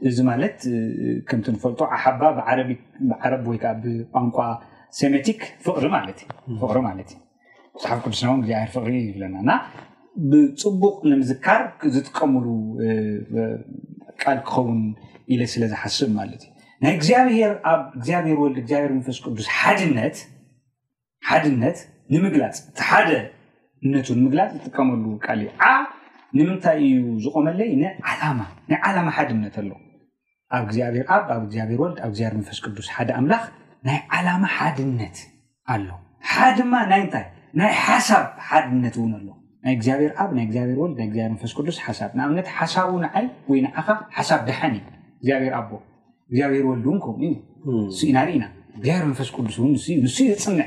እዚ 0.08 0.18
ማለት 0.30 0.56
ከምቲ 1.30 1.46
ንፈልጦ 1.56 1.80
ኣሓባ 1.96 2.20
ብዓረ 2.38 3.32
ወይከዓ 3.50 3.72
ብቋንቋ 3.82 4.36
ሜቲክ 5.14 5.40
ፍሪፍሪ 5.64 5.86
ማለት 5.96 6.18
እዩ 6.50 6.58
ብሓፍ 7.82 7.98
ቅዱስናን 8.04 8.40
ግዚኣብር 8.44 8.70
ፍቅሪ 8.76 8.94
ይብለና 9.08 9.50
ብፅቡቅ 10.30 10.96
ንምዝካር 11.10 11.60
ዝጥቀምሉ 11.94 12.44
ቃል 14.22 14.38
ክኸውን 14.48 14.80
ኢለ 15.32 15.42
ስለዝሓስብ 15.52 16.10
ማለት 16.20 16.40
እዩ 16.46 16.50
ናይ 16.84 16.92
እግዚኣብሔር 16.98 17.52
ኣብ 17.72 17.80
እግዚኣብሔር 17.98 18.38
ወልድ 18.42 18.58
እግብር 18.62 18.90
መንፈስ 18.96 19.18
ቅዱስ 19.24 19.46
ሓድነት 21.28 21.78
ንምግላፅ 22.12 22.56
እቲ 22.70 22.78
ሓደ 22.90 23.10
ነት 23.92 24.06
ንምግላፅ 24.18 24.50
ዝጥቀመሉ 24.56 25.04
ቃል 25.24 25.40
ዩ 25.44 25.48
ዓ 25.68 25.70
ንምንታይ 26.38 26.80
እዩ 26.88 27.02
ዝቆመለይ 27.24 27.70
ናይ 27.82 27.92
ዓላማ 28.88 29.08
ሓድነት 29.18 29.54
ኣሎ 29.62 29.70
ኣብ 30.56 30.62
ግኣኣብ 30.76 31.24
ግብሔር 31.42 31.80
ወል 31.84 31.92
ብ 32.02 32.12
ግብ 32.20 32.32
መንፈስ 32.38 32.58
ቅዱስ 32.66 32.88
ደ 33.10 33.20
ላ 33.32 33.36
ናይ 33.88 33.98
ዓላማ 34.16 34.44
ሓድነት 34.56 35.16
ኣሎ 35.74 35.84
ሓድማ 36.32 36.72
ና 36.90 36.96
ንታ 37.02 37.14
ናይ 37.60 37.70
ሓሳብ 37.84 38.24
ሓድነት 38.48 38.94
እውን 39.00 39.12
ኣሎ 39.18 39.28
ናይ 39.64 39.72
እግብሔር 39.76 40.12
ኣብ 40.22 40.30
ናይ 40.38 40.44
እግብሔ 40.48 40.74
ወልናብር 40.84 41.28
ንፈስ 41.36 41.52
ቅዱስ 41.58 41.76
ሓሳብ 41.84 42.10
ንኣብነት 42.18 42.48
ሓሳብን 42.56 43.04
ዓይ 43.18 43.26
ወይ 43.52 43.60
ዓኻ 43.82 43.88
ሓሳብ 44.16 44.40
ደሓን 44.48 44.74
ዩ 44.76 44.80
እግብሔር 45.32 45.54
ኣቦ 45.60 45.70
እግኣብሔር 46.32 46.64
ወልድ 46.70 46.84
እውን 46.90 46.98
ከምኡዩ 47.06 47.32
ንዩ 47.38 48.10
ናርኢና 48.18 48.44
ብርንፈስ 48.84 49.30
ቅዱስ 49.36 49.56
ንዩን 49.70 50.04
ዝፅንዕ 50.18 50.66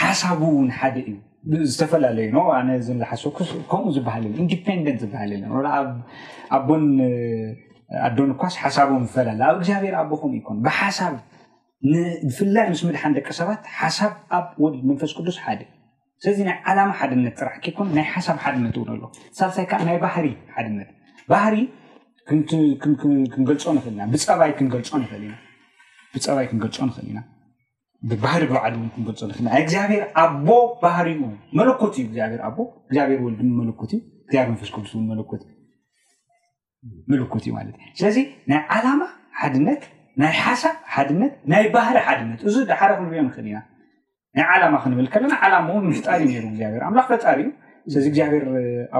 ሓሳብ 0.00 0.40
ውን 0.56 0.68
ሓደ 0.80 0.96
እዩ 1.10 1.14
ዝተፈላለዩ 1.72 2.30
ኣነ 2.56 2.68
ለሓሶከምኡ 3.02 3.70
ዝበሃል 3.96 4.24
ለ 4.32 4.34
ኢንዲፔንደንት 4.42 5.00
ዝበሃል 5.04 5.30
ለን 5.40 5.52
ኣቦ 6.56 6.68
ኣዶ 8.06 8.16
ንኳስ 8.30 8.54
ሓሳብ 8.62 8.88
ዝፈላለዩ 9.06 9.46
ኣብ 9.50 9.54
እግዚኣብሔር 9.60 9.94
ኣቦ 10.02 10.10
ከም 10.22 10.32
ይኮንብሓሳብ 10.40 11.14
ብፍላይ 12.28 12.66
ምስ 12.70 12.80
ምድሓን 12.86 13.12
ደቂ 13.16 13.28
ሰባት 13.40 13.60
ሓሳብ 13.80 14.12
ኣብ 14.36 14.46
ወሊድ 14.62 14.82
መንፈስ 14.90 15.10
ቅዱስ 15.18 15.36
ሓደ 15.44 15.60
ስለዚ 16.22 16.38
ናይ 16.48 16.56
ዓላማ 16.70 16.90
ሓድነት 17.00 17.34
ፅራዕ 17.40 17.56
ከይኮን 17.64 17.88
ናይ 17.96 18.06
ሓሳብ 18.14 18.36
ሓድነት 18.44 18.74
እውን 18.78 18.88
ኣሎ 18.94 19.02
ሳብሳይ 19.38 19.64
ከዓ 19.70 19.78
ናይ 19.88 19.98
ባህሪ 20.04 20.26
ሓድነት 20.56 20.88
ባህ 21.32 21.44
ክንገልልናብፀባይ 22.28 24.50
ክንገልፆ 24.58 24.90
ንኽእል 26.88 27.08
ኢና 27.12 27.20
ባህሪ 28.24 28.42
ብባዓሉ 28.50 28.74
ክንገልፆ 28.94 29.20
ንእልናእግዚኣብሔር 29.28 30.02
ኣቦ 30.24 30.46
ባህር 30.82 31.06
መለኮት 31.60 31.94
እዩ 32.00 32.04
እብሔርኣቦ 32.10 32.56
እግብሔር 32.90 33.20
ወልድ 33.26 33.40
መለኮትእዩንስ 33.60 34.70
ዱስመለኮት 34.88 35.42
ዩስለዚ 37.92 38.16
ናይ 38.50 38.60
ዓላማ 38.76 39.00
ሓድነት 39.42 39.82
ናይ 40.22 40.32
ሓሳብ 40.44 40.74
ሓድነት 40.94 41.32
ናይ 41.52 41.64
ባህሪ 41.74 41.96
ሓድነት 42.06 42.40
እዚ 42.48 42.56
ድሓረ 42.70 42.90
ክንሪኦም 42.98 43.26
ንክእል 43.28 43.46
ኢና 43.50 43.58
ናይ 44.36 44.44
ዓላማ 44.54 44.74
ክንብል 44.84 45.06
ከለና 45.12 45.34
ዓላማ 45.46 45.66
እውን 45.72 45.92
ፍጣሪ 45.98 46.20
ሩ 46.30 46.40
ዚብ 46.54 46.78
ኣምላኽ 46.88 47.06
ፈጣሪ 47.12 47.40
እዩ 47.86 47.92
ስለዚ 47.94 48.06
እግዚኣብሔር 48.10 48.44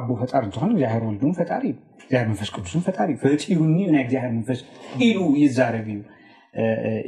ኣቦ 0.01 0.09
ፈጣሪ 0.21 0.43
እንትኾነ 0.49 0.71
ግዚብሔር 0.79 1.03
ወልድ 1.09 1.23
እን 1.29 1.35
ፈጣሪ 1.41 1.65
እዩ 2.09 2.15
ር 2.23 2.25
መንፈስ 2.31 2.49
ቅዱስ 2.57 2.75
ፈጣሪ 2.89 3.11
እዩ 3.17 3.21
ፈፂው 3.45 3.65
ናይ 3.95 4.05
ግዚብሔር 4.13 4.25
መንፈስ 4.37 4.61
ኢሉ 5.09 5.19
ይዛረብ 5.43 5.89
እዩ 5.95 6.01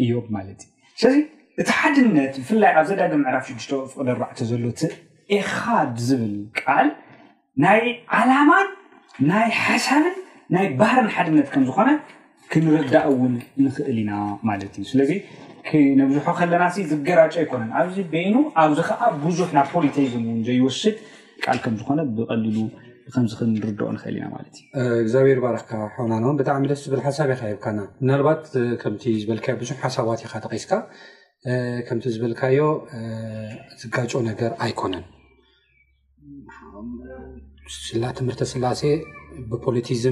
እዮም 0.05 0.27
ማለትዩ 0.39 0.69
ስለዚ 1.03 1.17
እቲ 1.63 1.69
ሓድነት 1.81 2.35
ብፍላይ 2.45 2.73
ኣብ 2.81 2.85
ዘዳለ 2.91 3.13
ምዕራፍ 3.23 3.45
ሽዱሽቶ 3.51 3.73
ፍቅ 3.93 3.99
ኣርዕተ 4.13 4.39
ዘሎ 4.51 4.65
እቲኤኻድ 4.75 5.95
ዝብል 6.09 6.35
ቃል 6.61 6.89
ናይ 7.65 7.83
ዓላማን 8.19 8.69
ናይ 9.31 9.49
ሓሳብን 9.67 10.17
ናይ 10.55 10.67
ባህርን 10.81 11.11
ሓድነት 11.17 11.49
ከም 11.55 11.63
ዝኮነ 11.69 11.91
ክንርዳእውን 12.53 13.35
ንክእል 13.65 13.97
ኢና 14.03 14.13
ማለት 14.49 14.73
እዩ 14.81 14.85
ስለዚ 14.93 15.11
ንብዙሖ 15.99 16.27
ከለና 16.39 16.65
ዝገራጨ 16.91 17.35
ኣይኮነን 17.43 17.71
ኣብዚ 17.81 17.97
በይኑ 18.13 18.37
ኣብዚ 18.63 18.79
ከዓ 18.89 19.01
ብዙሕ 19.25 19.49
ናብ 19.57 19.67
ፖሊቲዝም 19.75 20.23
ን 20.37 20.41
ዘይወስድ 20.49 20.97
ቃል 21.45 21.59
ከምዝኮነ 21.65 22.01
ብቀሊሉ 22.17 22.57
ከምዚ 23.15 23.33
ክንርድኦ 23.41 23.89
ንክእል 23.97 24.15
ኢና 24.19 24.27
ማለት 24.35 24.55
እዩ 24.83 24.99
እግዚኣብሔር 25.05 25.39
ባረክካ 25.45 25.71
ሓናን 25.97 26.37
ብጣዕሚ 26.41 26.65
ደስ 26.73 26.83
ዝብል 26.87 27.03
ሓሳብ 27.07 27.31
ይካ 27.35 27.43
ይብካና 27.53 27.79
ናልባት 28.11 28.43
ከምዝበል 28.83 29.41
ብዙ 29.63 29.71
ሓሳባት 29.85 30.23
ኢካ 30.27 30.35
ተቂስካ 30.47 30.73
ከምቲ 31.89 32.05
ዝበልካዮ 32.15 32.59
ዝጋጮ 33.81 34.13
ነገር 34.31 34.51
ኣይኮነን 34.65 35.05
ስላ 37.87 38.03
ትምህርቲ 38.19 38.43
ስላሴ 38.53 38.81
ብፖቲዝ 39.51 40.03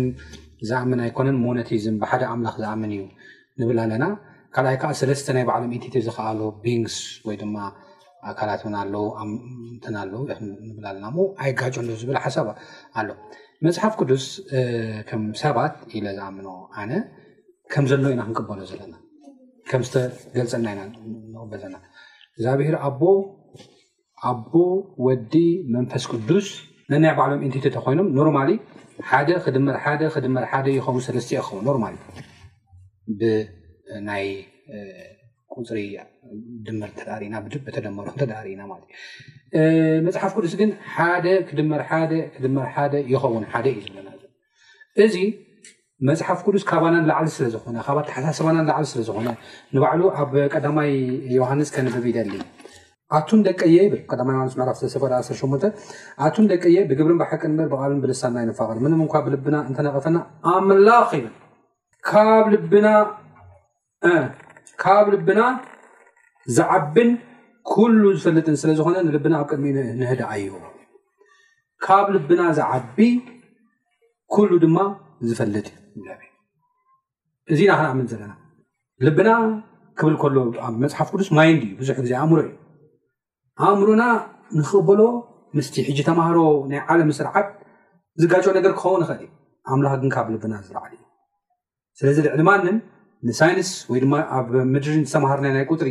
ዝኣምን 0.69 1.01
ኣይኮነን 1.07 1.37
ሞነቲዝም 1.45 1.97
ብሓደ 2.03 2.23
ኣምላኽ 2.33 2.55
ዝኣምን 2.63 2.93
እዩ 2.97 3.03
ንብል 3.61 3.79
ኣለና 3.85 4.05
ካልኣይ 4.55 4.77
ከዓ 4.83 4.91
ሰለስተ 5.01 5.27
ናይ 5.37 5.45
ባዕሎም 5.49 5.73
ኢንቲቲ 5.77 5.97
ዝክኣሉ 6.07 6.41
ቢንግስ 6.65 6.97
ወይ 7.27 7.37
ድማ 7.43 7.57
ኣካላት 8.31 8.63
ኣለው 8.83 9.05
ት 9.83 9.95
ኣለው 10.03 10.23
ብል 10.77 10.87
ኣለና 10.91 11.05
ኣይጋጮን 11.45 11.89
ዝብ 12.01 12.11
ሓሳብ 12.25 12.49
ኣሎ 13.01 13.09
መፅሓፍ 13.67 13.95
ቅዱስ 14.01 14.25
ከም 15.09 15.23
ሰባት 15.43 15.75
ኢ 15.97 16.01
ዝኣምኖ 16.19 16.47
ኣነ 16.83 16.93
ከም 17.73 17.85
ዘለዎ 17.91 18.11
ኢና 18.15 18.23
ክንቅበሎ 18.29 18.61
ዘለና 18.73 18.95
ከም 19.71 19.81
ዝተገልፀና 19.87 20.67
ኢና 20.75 20.81
ንበዘና 21.35 21.75
እግዚኣ 22.37 22.55
ብሄር 22.61 22.77
ኣቦኣቦ 22.89 24.53
ወዲ 25.07 25.35
መንፈስ 25.77 26.05
ቅዱስ 26.13 26.49
ናይ 27.05 27.13
ባዕሎም 27.19 27.43
ኢንቲቲ 27.47 27.67
ተኮይኖም 27.77 28.09
ኖርማሊ 28.19 28.51
ሓደ 29.11 29.31
ክድመር 29.45 29.77
ክድመር 30.15 30.45
ደ 30.67 30.69
ይኸውን 30.77 31.03
ሰለስትዮ 31.07 31.37
ክኸውን 31.47 31.65
ኖርማእ 31.69 31.93
ብናይ 33.19 34.27
ፅሪ 35.69 35.79
ድመር 36.67 36.91
ተናብተደመሮ 36.99 38.07
ተዳሪእናዩ 38.21 38.71
መፅሓፍ 40.07 40.33
ቅዱስ 40.37 40.55
ግን 40.61 40.71
ሓደ 40.95 41.27
ክድመርክድመር 41.49 42.67
ይኸውን 43.13 43.45
ሓደ 43.53 43.67
እዩ 43.75 43.81
ዝብለና 43.87 44.09
እዚ 45.07 45.17
መፅሓፍ 46.09 46.41
ቅዱስ 46.47 46.63
ካባናንላዕሊ 46.71 47.27
ስለዝነካ 47.39 47.89
ተሓሳስባና 48.11 48.57
ንላዓሊ 48.65 48.87
ስለዝኮነ 48.93 49.29
ንባዕሉ 49.75 50.03
ኣብ 50.23 50.33
ቀዳማይ 50.55 50.91
ዮሃንስ 51.39 51.73
ከንበብ 51.77 52.05
ይደሊ 52.11 52.33
ኣቱ 53.17 53.29
ደቀየ 53.47 53.77
ብልይ 53.93 54.19
ኖ 54.69 54.73
ፍሰ8 54.81 55.63
ኣቱ 56.25 56.37
ደቀየ 56.51 56.77
ብግብርን 56.89 57.19
ብሕቅ 57.21 57.41
በ 57.59 57.63
ብቃልን 57.73 58.01
ብልሳና 58.03 58.37
ይነፋቅን 58.45 58.79
ምንም 58.85 59.01
እንኳ 59.05 59.15
ብልብና 59.27 59.57
እንተነቐፈና 59.69 60.17
ኣመላኽ 60.55 61.09
ይብል 61.19 61.35
ካብ 64.83 65.07
ልብና 65.15 65.41
ዝዓብን 66.57 67.09
ኩሉ 67.73 68.03
ዝፈልጥን 68.19 68.57
ስለዝኮነ 68.63 68.97
ንልብና 69.07 69.35
ኣብ 69.43 69.49
ቅድሚነህደ 69.53 70.21
ኣዩ 70.33 70.45
ካብ 71.87 72.07
ልብና 72.17 72.41
ዝዓቢ 72.59 72.99
ሉ 74.51 74.55
ድማ 74.63 74.79
ዝፈልጥ 75.29 75.67
ዩ 75.99 76.05
እዚ 77.53 77.61
ናክ 77.69 77.93
ምን 77.99 78.07
ዘለና 78.11 78.33
ልብና 79.07 79.29
ክብል 79.99 80.15
ከሎ 80.23 80.37
ኣመፅሓፍ 80.69 81.09
ቅዱስ 81.15 81.29
ማይንዩብዙሕ 81.39 81.97
ግዜ 82.07 82.13
ኣእምሮ 82.21 82.39
እዩ 82.45 82.51
ኣእምሩና 83.67 84.03
ንክቕበሎ 84.59 85.01
ምስቲ 85.57 85.77
ሕጂ 85.89 85.99
ተማሃሮ 86.09 86.39
ናይ 86.71 86.81
ዓለም 86.93 87.11
ስርዓት 87.19 87.49
ዝጋጮ 88.23 88.45
ነገር 88.59 88.73
ክኸውን 88.79 89.01
ንክእልዩ 89.05 89.29
ኣምላኽ 89.73 89.95
ግንካብ 90.03 90.27
ልብና 90.35 90.55
ዝለዓሉ 90.67 90.91
እዩ 90.97 91.03
ስለዚ 91.99 92.17
ድዕድማንን 92.27 92.77
ንሳይንስ 93.29 93.71
ወይ 93.91 94.01
ድማ 94.05 94.15
ኣብ 94.37 94.49
ምድሪን 94.73 95.03
ዝተምሃርናይ 95.09 95.65
ቁጥሪ 95.71 95.89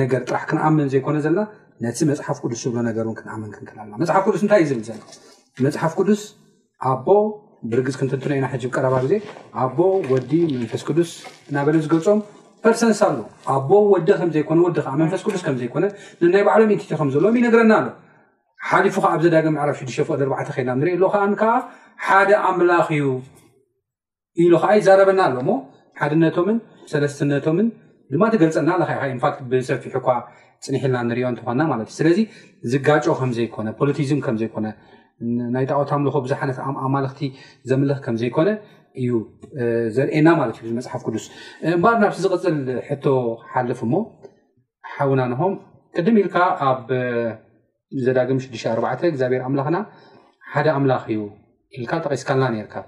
ነገር 0.00 0.20
ጥራሕ 0.28 0.44
ክንኣምን 0.50 0.88
ዘይኮነ 0.92 1.16
ዘለና 1.26 1.40
ነቲ 1.84 1.98
መፅሓፍ 2.10 2.38
ቅዱስ 2.44 2.60
ዝብሎ 2.64 2.78
ነገር 2.88 3.04
እን 3.10 3.16
ክንኣምን 3.20 3.50
ክንክልኣለና 3.56 3.94
መፅሓፍ 4.02 4.22
ቅዱስ 4.28 4.42
እንታይእዩ 4.46 4.68
ዝብል 4.70 4.84
ዘለና 4.88 5.02
መፅሓፍ 5.66 5.92
ቅዱስ 6.00 6.22
ኣቦ 6.92 7.08
ብርግፅ 7.70 7.96
ክንትንትነዩና 8.00 8.46
ሕጅ 8.54 8.64
ብቀረባ 8.68 8.94
ግዜ 9.04 9.14
ኣቦ 9.64 9.78
ወዲ 10.12 10.32
መንፈስ 10.62 10.82
ቅዱስ 10.88 11.12
እናበለ 11.50 11.76
ዝገልፆም 11.84 12.20
ሰን 12.80 12.92
ኣሎ 13.06 13.18
ኣቦ 13.54 13.70
ወዲ 13.92 14.08
ከምዘይነወዲ 14.20 14.76
ከ 14.86 14.94
መንፈስ 15.02 15.20
ቅዱስ 15.26 15.42
ከምዘይኮነ 15.46 15.84
ናይ 16.34 16.42
ባዕሎም 16.46 16.70
ኤንቲቲ 16.74 16.90
ምዘለዎም 17.08 17.36
ይነግረና 17.38 17.72
ኣሎ 17.80 17.90
ሓሊፉ 18.68 18.96
ከ 19.04 19.06
ኣብዘዳገም 19.16 19.54
ዕ 19.64 19.74
6 19.80 20.14
ል 20.28 20.30
ዕተ 20.42 20.48
ከልና 20.54 20.70
ንሪኢ 20.80 20.94
ኣሎከከዓ 21.18 21.52
ሓደ 22.06 22.30
ኣምላኽዩ 22.48 23.04
ኢሉ 24.44 24.52
ከዓ 24.62 24.70
ይዛረበና 24.78 25.20
ኣሎ 25.28 25.36
እሞ 25.44 25.50
ሓድነቶምን 26.00 26.58
ሰለስተነቶምን 26.92 27.68
ድማ 28.14 28.22
ትገልፀና 28.34 28.70
ንፋት 29.16 29.36
ብሰፊሑኳ 29.50 30.08
ፅንሒልና 30.64 30.96
ንሪኦ 31.10 31.26
እንትኾና 31.32 31.60
ማት 31.70 31.80
እዩ 31.84 31.94
ስለዚ 32.00 32.18
ዝጋጮ 32.72 33.06
ከምዘነ 33.20 33.68
ፖለቲዝም 33.80 34.20
ከምዘይነ 34.26 34.66
ናይ 35.54 35.64
ጣዖታ 35.70 35.90
ምልኮ 36.00 36.16
ብዙሓነትኣማልክቲ 36.24 37.20
ዘምልኽ 37.70 37.98
ከምዘይኮነ 38.06 38.48
እዩ 39.00 39.10
ዘርእየና 39.96 40.28
ማለት 40.40 40.56
እዩ 40.64 40.70
መፅሓፍ 40.78 41.02
ቅዱስ 41.06 41.24
እምበር 41.72 41.94
ናብቲ 42.02 42.18
ዝቕፅል 42.24 42.54
ሕቶ 42.88 43.04
ክሓልፍ 43.40 43.80
ሞ 43.92 43.94
ሓቡና 44.94 45.22
ንኹም 45.32 45.54
ቅድም 45.96 46.16
ኢልካ 46.22 46.36
ኣብ 46.68 46.88
ዘዳግም 48.04 48.38
64 48.44 49.04
እግኣብሔር 49.12 49.42
ኣምላኽና 49.48 49.78
ሓደ 50.52 50.66
ኣምላኽ 50.78 51.04
እዩ 51.14 51.28
ጠቂስካልና 52.04 52.54
ካ 52.72 52.84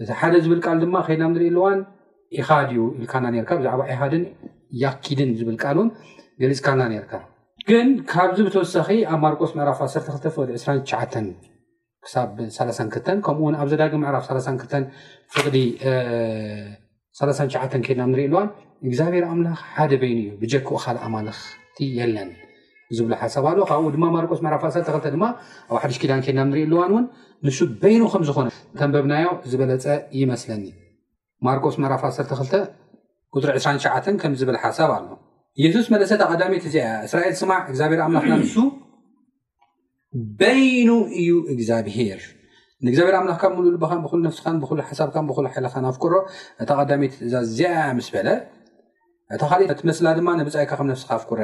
እዩእዚ 0.00 0.10
ሓደ 0.18 0.32
ዝብል 0.42 0.60
ቃል 0.64 0.76
ድማ 0.82 0.96
ከድናም 1.06 1.32
ንርኢ 1.34 1.46
ኣልዋን 1.50 1.78
ኢኻድ 2.38 2.68
እዩ 2.74 2.82
ኢልካና 2.98 3.26
ርካ 3.44 3.50
ብዛዕባ 3.60 3.80
ኢሃን 3.92 4.22
ያኪድን 4.82 5.30
ዝብል 5.40 5.56
ቃል 5.62 5.76
ን 5.86 5.88
ገሊፅካልና 6.42 6.84
ነርካ 6.92 7.12
ግን 7.68 7.88
ካብዚ 8.12 8.38
ብተወሳኺ 8.46 8.88
ኣብ 9.12 9.18
ማርቆስ 9.24 9.52
መዕራፍ 9.60 9.78
ተ 9.94 10.10
ክተፈወ 10.16 10.44
2 10.66 11.48
ሳብ 12.12 12.30
3ክ 12.78 12.94
ከምኡውን 13.26 13.54
ኣብ 13.60 13.68
ዘዳግ 13.72 13.92
ዕራፍ 14.10 14.22
32 14.32 14.84
ፍቅዲ 15.34 15.56
ሸ 17.18 17.28
ከድናንርኢ 17.86 18.22
ልዋን 18.32 18.46
እግዚኣብሔር 18.88 19.24
ኣምላኽ 19.32 19.60
ሓደ 19.76 19.92
በይን 20.00 20.18
እዩ 20.22 20.28
ብጀክኡካል 20.42 20.96
ኣማለክቲ 21.06 21.78
የለን 21.98 22.28
ዝብሉ 22.96 23.12
ሓሳብ 23.22 23.44
ኣ 23.50 23.52
ካብ 23.70 23.86
ድማ 23.94 24.04
ማርቆስ 24.16 24.40
ራፍ 24.54 24.62
2 24.76 25.08
ድማ 25.14 25.24
ኣብ 25.70 25.76
ሓደሽ 25.82 25.96
ኪዳን 26.02 26.20
ድናንርኢ 26.26 26.62
ኣልዋን 26.66 26.90
ውን 26.96 27.04
ንሱ 27.46 27.58
በይኑ 27.82 28.02
ከምዝኮነ 28.12 28.48
ተንበብናዮ 28.80 29.26
ዝበለፀ 29.50 29.86
ይመስለኒ 30.20 30.64
ማርቆስ 31.48 31.76
መራፍ 31.84 32.02
12 32.10 32.60
ሪ2ሸ 33.54 34.34
ዝብል 34.42 34.58
ሓሳብኣ 34.64 34.98
የሱስ 35.62 35.86
መለእሰ 35.94 36.12
ቀ 36.42 36.42
እዚ 36.70 36.76
እስራኤል 37.08 37.34
ስማዕ 37.42 37.60
እግዚብሔር 37.70 38.00
ምላና 38.14 38.32
በይኑ 40.40 40.90
እዩ 41.20 41.30
እግዚኣብሄር 41.52 42.20
ንእግዚኣብሄር 42.84 43.16
ኣላኽካ 43.20 43.42
ብምሉ 43.52 43.66
ልበካን 43.74 43.98
ብሉ 44.04 44.12
ነፍስን 44.26 44.56
ብሉ 44.62 44.70
ሓሳብን 44.88 45.24
ብሉ 45.30 45.36
ሓይልካ 45.54 45.74
ኣፍክሮ 45.90 46.14
እታ 46.62 46.70
ቀዳሚ 46.80 47.02
እዛዝ 47.26 47.48
ዝኣያ 47.58 47.82
ስ 48.06 48.08
በለ 48.14 48.28
እታ 49.36 49.42
ካእ 49.50 49.66
እቲመስላ 49.74 50.06
ድማ 50.18 50.28
ብፃይካ 50.48 50.70
ከ 50.78 50.82
ነፍስካ 50.90 51.10
ኣፍኩር 51.18 51.40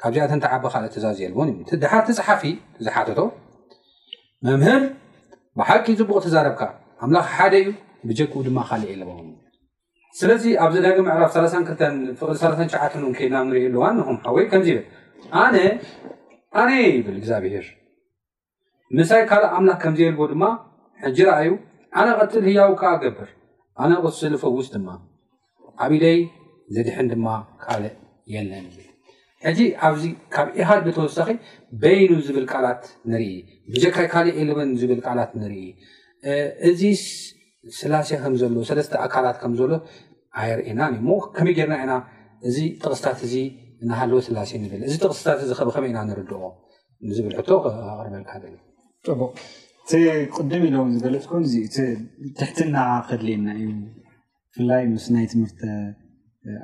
ካብዚተንዓቢካ 0.00 0.74
ትእዛዝየ 0.94 1.26
ልዎንድሓርቲ 1.32 2.08
ፀሓፊ 2.18 2.42
ዝሓቶ 2.86 3.18
መምህር 4.48 4.82
ብሓቂ 5.60 5.86
ዝቡቕ 6.00 6.16
ተዛረብካ 6.26 6.62
ኣምላኽ 7.06 7.26
ሓደ 7.36 7.54
እዩ 7.62 7.68
ብጀግኡ 8.10 8.38
ድማ 8.48 8.58
ካሊእ 8.68 8.90
የልዎ 8.92 9.10
ስለዚ 10.20 10.44
ኣብ 10.64 10.70
ዘዳጊ 10.74 10.98
ዕራፍ 11.16 11.30
32ተ 11.40 11.82
ፍቅሸን 12.20 12.70
ክልና 13.18 13.36
ንሪኢኣሉዋ 13.48 13.84
ኹም 14.10 14.18
ወይ 14.36 14.46
ከዚብል 14.52 14.84
ኣነ 15.44 15.54
ኣየ 16.62 16.76
ይብል 16.96 17.16
እግዚኣብሄር 17.22 17.66
ምሳይ 18.98 19.22
ካልእ 19.30 19.52
ኣምላክ 19.58 19.78
ከምዘየልዎ 19.82 20.24
ድማ 20.32 20.42
ሕጅራ 21.04 21.28
እዩ 21.44 21.50
ኣነ 22.00 22.08
ቀትል 22.20 22.42
ህያው 22.48 22.72
ከዓ 22.80 22.90
ገብር 23.02 23.30
ኣነ 23.82 23.92
ቁስል 24.04 24.34
ፈውስ 24.42 24.66
ድማ 24.74 24.88
ኣብ 25.84 25.92
ኢደይ 25.96 26.18
ዝድሕን 26.74 27.06
ድማ 27.12 27.26
ካልእ 27.64 27.94
የለን 28.34 28.66
ሕጂ 29.46 29.60
ኣብዚ 29.86 30.04
ካብ 30.34 30.46
ኢሃድ 30.60 30.80
ብተወሳኺ 30.86 31.28
በይኑ 31.82 32.12
ዝብል 32.26 32.46
ቃላት 32.52 32.82
ንርኢ 33.10 33.30
ብካይ 33.72 34.06
ካእ 34.12 34.28
ኤልን 34.40 34.70
ዝብል 34.80 35.00
ቃላት 35.06 35.30
ንርኢ 35.40 35.60
እዚ 36.70 36.82
ስላሴ 37.78 38.08
ከምዘሎ 38.22 38.56
ሰለስተ 38.70 38.92
ኣካላት 39.04 39.36
ከምዘሎ 39.42 39.72
ኣየርእና 40.40 40.80
ሞ 41.08 41.18
ከመይ 41.38 41.54
ጌርና 41.58 41.74
ኢና 41.84 41.92
እዚ 42.50 42.56
ጥቕስታት 42.82 43.20
እ 43.26 43.32
እናሃለወ 43.84 44.20
ስላሴ 44.28 44.50
ብ 44.70 44.72
እዚ 44.90 44.94
ቕስታት 45.12 45.38
ከመይ 45.76 45.90
ኢና 45.94 45.98
ንርድ 46.10 46.32
ዝብ 47.18 47.26
ቅርበልካ 47.38 48.30
ጥቡቅ 49.06 49.32
እቲ 49.82 49.90
ቅድም 50.36 50.62
ኢሎም 50.68 50.88
ዝገለፅኮን 50.96 51.42
እ 51.62 52.30
ትሕትና 52.38 52.76
ከድልየና 53.08 53.48
እዩ 53.58 53.68
ብፍላይ 54.54 54.82
ምስ 54.92 55.04
ናይ 55.14 55.26
ትምህርቲ 55.32 55.60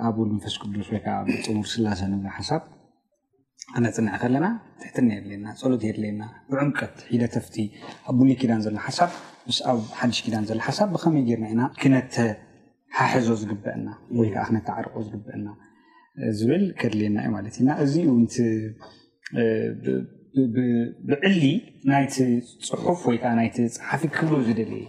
ኣብ 0.06 0.16
ልንፈስ 0.28 0.54
ቅዱስ 0.62 0.88
ወይከዓ 0.92 1.14
ብጥሙር 1.28 1.66
ስላሰነብ 1.74 2.24
ሓሳብ 2.36 2.62
ክነፅንዕ 3.74 4.14
ከለና 4.22 4.46
ትሕትና 4.80 5.08
የድልየና 5.16 5.46
ፀሎት 5.60 5.82
የድልየና 5.88 6.22
ብዑምቀት 6.52 6.96
ሒደተፍቲ 7.12 7.56
ኣብ 8.10 8.16
ቡኒ 8.20 8.30
ኪዳን 8.40 8.62
ዘሎ 8.66 8.74
ሓሳብ 8.86 9.12
ኣብ 9.72 9.78
ሓድሽ 9.98 10.18
ኪዳን 10.26 10.46
ዘሎ 10.50 10.58
ሓሳብ 10.68 10.88
ብከመይ 10.96 11.22
ጌርና 11.28 11.44
ኢና 11.54 11.62
ክነተ 11.82 12.14
ሓሕዞ 12.98 13.28
ዝግበአና 13.42 13.86
ወይከዓ 14.20 14.42
ክነተዓርቆ 14.48 14.94
ዝግበአና 15.06 15.46
ዝብል 16.40 16.64
ከድልየና 16.80 17.18
እዩ 17.24 17.30
ማለት 17.36 17.54
እዩና 17.60 17.70
እዚዩ 17.84 18.06
ብዕሊ 20.34 21.44
ናይቲ 21.92 22.16
ፅሑፍ 22.68 23.00
ወይከዓ 23.08 23.30
ናይቲ 23.38 23.56
ፀሓፊ 23.78 24.02
ክብሎ 24.16 24.34
ዝደልየ 24.48 24.84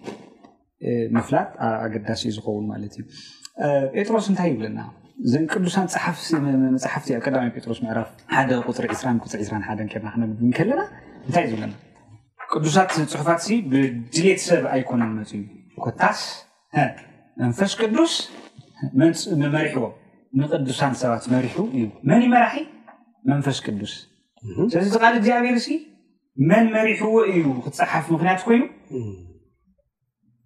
ምፍላጥ 1.15 1.47
ኣብኣገዳሲ 1.67 2.21
እዩ 2.29 2.34
ዝኸውን 2.36 2.65
ማለት 2.71 2.93
እዩ 2.97 3.03
ጴጥሮስ 4.01 4.25
እንታይ 4.32 4.49
ዝብለና 4.53 4.79
እ 5.38 5.41
ቅዱሳን 5.53 5.88
ሓፍመሓፍቲ 6.06 7.10
ኣብቀ 7.17 7.27
ጴጥሮስ 7.56 7.79
ምዕራፍ 7.86 8.08
ሓደ 8.36 8.51
ፅሪ 8.77 8.88
ፅሪ 9.01 9.39
2ራ 9.47 9.63
ሓንናክነብ 9.69 10.39
ከለና 10.60 10.82
እንታይ 11.27 11.45
ዝብለና 11.51 11.73
ቅዱሳት 12.53 12.89
ፅሑፋት 13.15 13.43
ብድሌት 13.73 14.41
ሰብ 14.47 14.63
ኣይኮነን 14.75 15.12
መፅ 15.17 15.32
እዩ 15.39 15.43
ኮታስ 15.86 16.21
መንፈስ 17.43 17.73
ቅዱስ 17.82 18.15
መሪሕዎ 19.58 19.86
ንቅዱሳን 20.39 20.95
ሰባት 21.03 21.25
መሪሑ 21.36 21.56
እዩ 21.77 21.86
መን 22.10 22.23
መራሒ 22.34 22.58
መንፈስ 23.32 23.58
ቅዱስ 23.65 23.93
ስለዚ 24.71 24.86
ዝቃልእ 24.95 25.19
እዚኣብርሲ 25.21 25.67
መን 26.49 26.65
መሪሕዎ 26.75 27.15
እዩ 27.32 27.43
ክትፅሓፍ 27.63 28.06
ምክንያት 28.13 28.41
ኮይኑ 28.47 28.62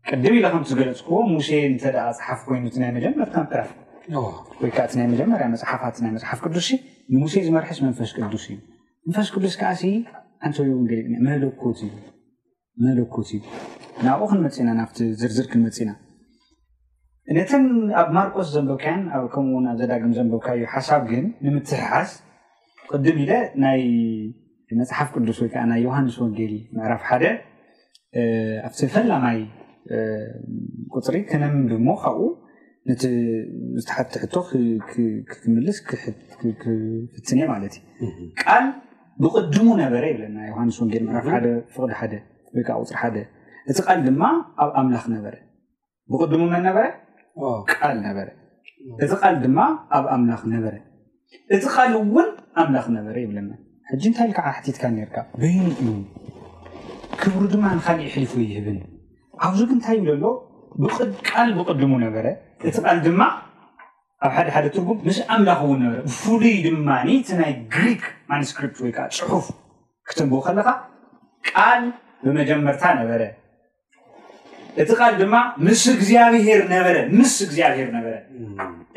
ቅድም 0.10 0.34
ኢለ 0.38 0.46
ከምቲ 0.52 0.68
ዝገለፅ 0.72 1.00
ክዎ 1.08 1.16
ሙሴ 1.34 1.50
እተ 1.70 1.86
ፅሓፍ 2.20 2.42
ኮይኑእ 2.48 2.76
ናይ 2.82 2.92
መጀመር 2.98 3.30
ራ 3.60 3.64
ወይከዓእቲ 4.62 4.94
ናይ 5.00 5.08
መጀመርያ 5.14 5.46
መፅሓፋት 5.54 5.96
ናይ 6.04 6.12
መፅሓፍ 6.18 6.40
ቅዱስ 6.48 6.68
ንሙሴ 7.14 7.36
ዝመርሐስ 7.48 7.80
መንፈሽ 7.86 8.12
ቅዱስ 8.18 8.44
እዩ 8.50 8.56
መንፈሽ 9.08 9.30
ቅዱስ 9.36 9.56
ከዓ 9.62 9.72
ንተወእ 10.50 10.72
ገኮለኮት 11.12 11.80
እዩ 13.32 13.42
ናብኡ 14.06 14.24
ክንመፅና 14.32 14.70
ናብቲ 14.80 14.98
ዝርዝር 15.20 15.46
ክንመፅና 15.52 15.90
ነተ 17.36 17.52
ኣብ 18.00 18.10
ማርቆስ 18.18 18.48
ዘንለከያን 18.56 19.02
ከምኡ 19.34 19.56
ኣብ 19.72 19.78
ዘዳግም 19.80 20.12
ዘንለካእዩ 20.18 20.62
ሓሳብ 20.74 21.02
ግን 21.12 21.26
ንምትሕሓስ 21.46 22.12
ቅድም 22.96 23.18
ናይ 23.66 23.82
መፅሓፍ 24.80 25.08
ቅዱስ 25.16 25.38
ወይከዓ 25.44 25.62
ናይ 25.72 25.80
ዮሃንስ 25.88 26.16
ወንጌል 26.24 26.54
ዕራፍ 26.86 27.02
ሓ 27.10 27.12
ኣብፈላማይ 28.70 29.40
ፅሪ 31.06 31.16
ከነ 31.30 31.44
ብሞ 31.72 31.88
ካብኡ 32.04 32.20
ነ 32.90 32.92
ዝተሓቲ 33.80 34.12
ሕቶ 34.24 34.36
ክምልስ 35.30 35.78
ፍት 36.04 37.34
ማት 37.52 37.74
እዩ 38.08 38.18
ቃል 38.44 38.66
ብቅድሙ 39.24 39.68
ነበረ 39.84 40.04
ይብና 40.14 40.38
ን 40.68 40.70
ወንጌ 40.82 40.94
ዲ 41.04 41.06
ወፅሪእ 42.82 43.24
ቃ 43.88 43.90
እ 43.98 44.00
ድማ 44.08 44.22
ኣብ 44.64 44.70
ኣምላኽ 44.82 45.04
ነበረ 45.16 45.34
እቲ 51.56 51.64
ቃል 51.74 51.92
እውን 52.00 52.28
ኣምላኽ 52.62 52.86
ነበረ 52.98 53.16
ይብለና 53.24 53.52
ሕጂ 53.90 54.04
እንታይ 54.10 54.26
ኢልከዓ 54.30 54.50
ቲትካ 54.66 54.84
ነርካ 54.96 55.18
በይን 55.42 55.68
እዩ 55.82 55.90
ክብሪ 57.22 57.42
ድማ 57.54 57.64
ንካሊእ 57.78 58.12
ሕልፉ 58.14 58.34
ይህብን 58.50 58.78
ኣብዚግ 59.46 59.70
እንታይ 59.76 59.96
ይብለሎ 60.00 60.24
ቃል 61.30 61.50
ብቅድሙ 61.58 61.92
ነበረ 62.06 62.26
እቲ 62.68 62.76
ቃል 62.86 62.98
ድማ 63.06 63.22
ኣብ 64.26 64.32
ሓደ 64.36 64.48
ሓደ 64.56 64.66
ትርጉም 64.76 65.00
ምስ 65.08 65.18
ኣምላኽ 65.34 65.60
እውን 65.66 65.82
ነ 65.86 65.90
ብፍሉይ 66.08 66.56
ድማ 66.66 66.88
ቲ 67.28 67.36
ናይ 67.40 67.52
ግሪክ 67.74 68.04
ማንስክሪት 68.32 68.78
ወይከዓ 68.86 69.06
ፅሑፍ 69.18 69.46
ክተንብቡ 70.10 70.40
ከለካ 70.48 70.70
ቃል 71.52 71.84
ብመጀመርታ 72.24 72.84
ነበረ 73.02 73.22
እቲ 74.84 74.90
ቃል 75.02 75.14
ድማ 75.22 75.36
ምስ 75.68 75.84
እግብስ 75.94 76.10
እግኣብሄር 76.12 76.64
ነበ 77.98 78.08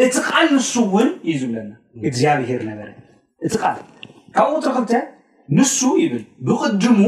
እቲ 0.04 0.12
ቃል 0.30 0.46
ምሱውን 0.56 1.08
እዩ 1.28 1.36
ዝብለና 1.42 1.70
እግዚኣብሄር 2.10 2.60
ነበረ 2.70 2.88
እቲ 3.46 3.52
ቃል 3.62 3.78
ካብኡ 4.36 4.56
ተክልተ 4.66 4.92
ንሱ 5.58 5.78
ይብል 6.02 6.22
ብቅድሙ 6.46 7.00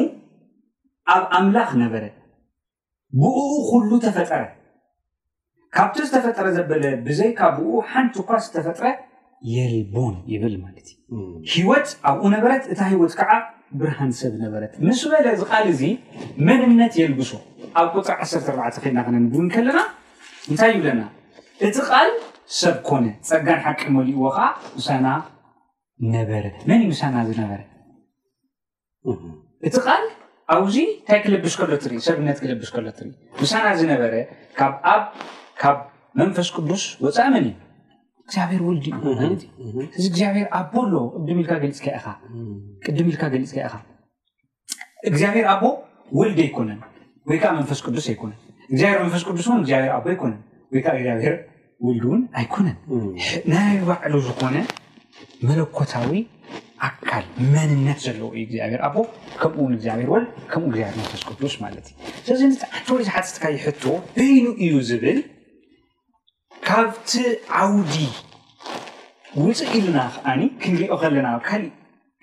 ኣብ 1.14 1.24
ኣምላኽ 1.38 1.70
ነበረ 1.84 2.04
ብኡ 3.22 3.38
ኩሉ 3.70 3.90
ተፈጠረ 4.06 4.42
ካብቲ 5.76 5.96
ዝተፈጥረ 6.08 6.46
ዘበለ 6.56 6.84
ብዘይ 7.06 7.30
ካ 7.38 7.48
ብኡ 7.58 7.70
ሓንቲ 7.90 8.14
እኳ 8.24 8.30
ዝተፈጥረ 8.44 8.86
የልቡን 9.54 10.14
ይብል 10.32 10.54
ማለት 10.64 10.88
እዩ 11.16 11.30
ሂወት 11.52 11.88
ኣብኡ 12.08 12.24
ነበረት 12.36 12.64
እታ 12.72 12.80
ሂወት 12.92 13.14
ከዓ 13.20 13.30
ብርሃን 13.80 14.10
ሰብ 14.20 14.34
ነበረት 14.44 14.72
ምስ 14.86 15.00
በለ 15.12 15.26
ዝ 15.40 15.46
ቃል 15.50 15.66
እዚ 15.72 15.82
መንምነት 16.48 16.94
የልብሶ 17.00 17.30
ኣብ 17.80 17.86
ቁፅዕ 18.00 18.12
14 18.26 18.82
ከልና 18.82 18.98
ክነንብብ 19.06 19.38
ከለና 19.54 19.78
እንታይ 20.50 20.70
ይብለናእ 20.76 21.10
ሰብ 22.60 22.76
ኮነ 22.88 23.04
ፀጋን 23.28 23.58
ሓቂ 23.64 23.80
መሊእዎ 23.94 24.24
ከ 24.36 24.40
ምሳና 24.78 25.06
ነበረ 26.14 26.44
መን 26.68 26.80
ምሳና 26.92 27.16
ዝነበረ 27.28 27.60
እቲ 29.68 29.74
ቃል 29.84 30.02
ኣብዙ 30.54 30.76
እንታይ 30.84 31.18
ክልብስ 31.24 31.54
ከሎ 31.60 31.70
ትርኢ 31.82 31.98
ሰብነት 32.06 32.38
ክለብስ 32.42 32.70
ከሎ 32.74 32.86
ትኢ 32.98 33.10
ምሳና 33.42 33.66
ዝነበረ 33.78 34.14
ካብኣ 34.58 34.86
ካብ 35.60 35.78
መንፈስ 36.20 36.48
ቅዱስ 36.56 36.82
ወፃኢ 37.04 37.28
መን 37.34 37.46
እ 37.50 37.52
እግዚኣብሔር 38.24 38.60
ወልዲ 38.68 38.86
እዩ 38.94 39.76
እዚ 39.98 40.04
እግኣብሔር 40.12 40.46
ኣቦኣሎ 40.58 40.92
ቅም 41.12 41.24
ልሊቅድም 41.30 41.64
ኢልካ 43.02 43.24
ገሊፅ 43.32 43.52
ኻ 43.72 43.76
እግዚኣብሔር 45.10 45.46
ኣቦ 45.54 45.64
ወልዲ 46.18 46.38
ኣይኮነን 46.46 46.80
ወይከዓ 47.30 47.50
መንፈስ 47.60 47.78
ቅዱስ 47.86 48.06
ኣይኮነን 48.12 48.38
ብ 48.82 49.00
መንፈስ 49.04 49.22
ቅዱስ 49.28 49.46
ግኣብር 49.70 49.88
ኣቦ 49.96 50.04
ኣይኮነ 50.12 50.34
ወይዓኣብር 50.74 51.34
ውልድ 51.86 52.04
እውን 52.08 52.20
ኣይኮነን 52.40 52.76
ናይ 53.52 53.72
ባዕሉ 53.88 54.12
ዝኮነ 54.26 54.56
መለኮታዊ 55.48 56.10
ኣካል 56.88 57.24
መንነት 57.54 57.98
ዘለዎ 58.04 58.28
እዩ 58.34 58.38
እግዚኣብሔር 58.46 58.80
ኣቦ 58.88 58.96
ከምኡውን 59.40 59.72
እግዚኣብሔር 59.76 60.22
ከምኡ 60.52 60.68
እግዚኣብሔር 60.78 61.02
ተዝቀስ 61.12 61.54
ማለትእዩ 61.64 62.38
ስለዚ 62.40 62.94
ወ 62.94 62.98
ዝሓትትካይ 63.08 63.56
ሕቶዎ 63.66 63.94
በይኑ 64.16 64.44
እዩ 64.64 64.74
ዝብል 64.88 65.18
ካብቲ 66.68 67.12
ዓውዲ 67.60 67.94
ውፅ 69.42 69.60
ኢልና 69.76 69.98
ከዓኒ 70.14 70.40
ክንሪኦ 70.62 70.94
ከለና 71.02 71.28
ካእ 71.48 71.64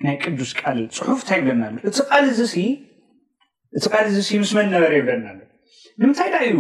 ናይ 0.06 0.16
ቅዱስ 0.26 0.52
ቃል 0.60 0.80
ፅሑፍ 0.98 1.20
እንታይ 1.24 1.40
ይብገና 1.42 1.64
ኣእልእቲ 2.16 2.56
ል 4.04 4.12
ዝ 4.16 4.28
ምስ 4.42 4.52
መን 4.58 4.70
ነበረ 4.76 4.92
ገለናኣ 5.08 5.40
ንምንታይ 6.02 6.30
ዳ 6.34 6.38
እዩ 6.50 6.58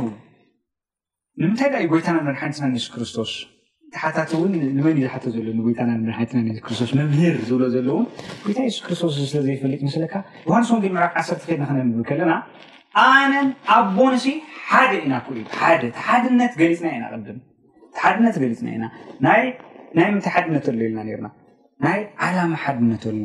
ንምንታይ 1.41 1.69
ዳ 1.73 1.79
ዩ 1.83 1.87
ጎይታና 1.91 2.17
ንመርሓኒትና 2.23 2.63
ንሱስ 2.73 2.87
ክርስቶስ 2.93 3.31
ተሓታት 3.93 4.29
እው 4.37 4.41
ንመን 4.77 4.95
እዩ 4.97 5.01
ዝሓተ 5.05 5.25
ዘሎ 5.35 5.45
ንጎይታናን 5.59 5.99
መርሓኒትናንሱስ 6.07 6.63
ክርስቶስ 6.65 6.91
መምህር 6.99 7.35
ዝብሎ 7.49 7.63
ዘለ 7.75 7.87
እውን 7.93 8.05
ይታ 8.49 8.59
ሱስ 8.75 8.79
ክርስቶስ 8.85 9.13
ስለ 9.33 9.39
ዘይፈልጥ 9.47 9.81
መስለካ 9.87 10.15
ይዋንስን 10.47 10.95
ዓሰርተ 11.21 11.41
ከትንክነንብል 11.49 12.03
ከለና 12.09 12.33
ኣነን 13.03 13.49
ኣቦንሲ 13.75 14.25
ሓደ 14.71 14.91
ኢና 15.05 15.13
ኩእና 15.27 15.45
ኢና 16.97 17.21
ቅድምሓድነት 17.99 18.35
ገሊፅና 18.43 18.67
ኢና 18.77 18.85
ናይ 19.25 19.43
ምንታይ 20.11 20.31
ሓድነት 20.35 20.65
ኣሎ 20.71 20.79
የልና 20.87 20.99
ርና 21.19 21.27
ናይ 21.85 21.99
ዓላማ 22.25 22.53
ሓድነት 22.65 23.03
ኣሎ 23.11 23.23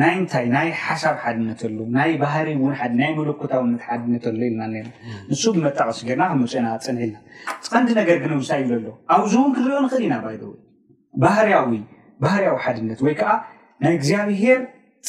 ናይ 0.00 0.12
እንታይ 0.20 0.46
ናይ 0.54 0.68
ሓሳብ 0.82 1.14
ሓድነት 1.22 1.60
ሎ 1.74 1.78
ናይ 1.96 2.10
ባህሪ 2.22 2.48
ናይ 2.98 3.10
መለኮታ 3.18 3.52
ሓድነት 3.84 4.24
ሎ 4.30 4.38
ልና 4.40 4.60
ና 4.72 4.82
ንሱ 5.28 5.42
ብመጣቀሲ 5.56 5.98
ገርና 6.08 6.24
መፅኦና 6.40 6.66
ፀንሒኢልና 6.86 7.18
ቐንዲ 7.74 7.88
ነገር 8.00 8.16
ግንብሳ 8.24 8.50
ይብለ 8.60 8.72
ሎ 8.86 8.90
ኣብዝውን 9.16 9.52
ክንሪኦ 9.56 9.78
ንኽእል 9.84 10.02
ኢና 10.08 10.16
ባይዶ 10.24 10.42
ባህርያዊ 11.24 11.70
ባህርያዊ 12.24 12.56
ሓድነት 12.64 13.00
ወይከዓ 13.06 13.30
ናይ 13.84 13.94
እግዚኣብሄር 13.98 14.60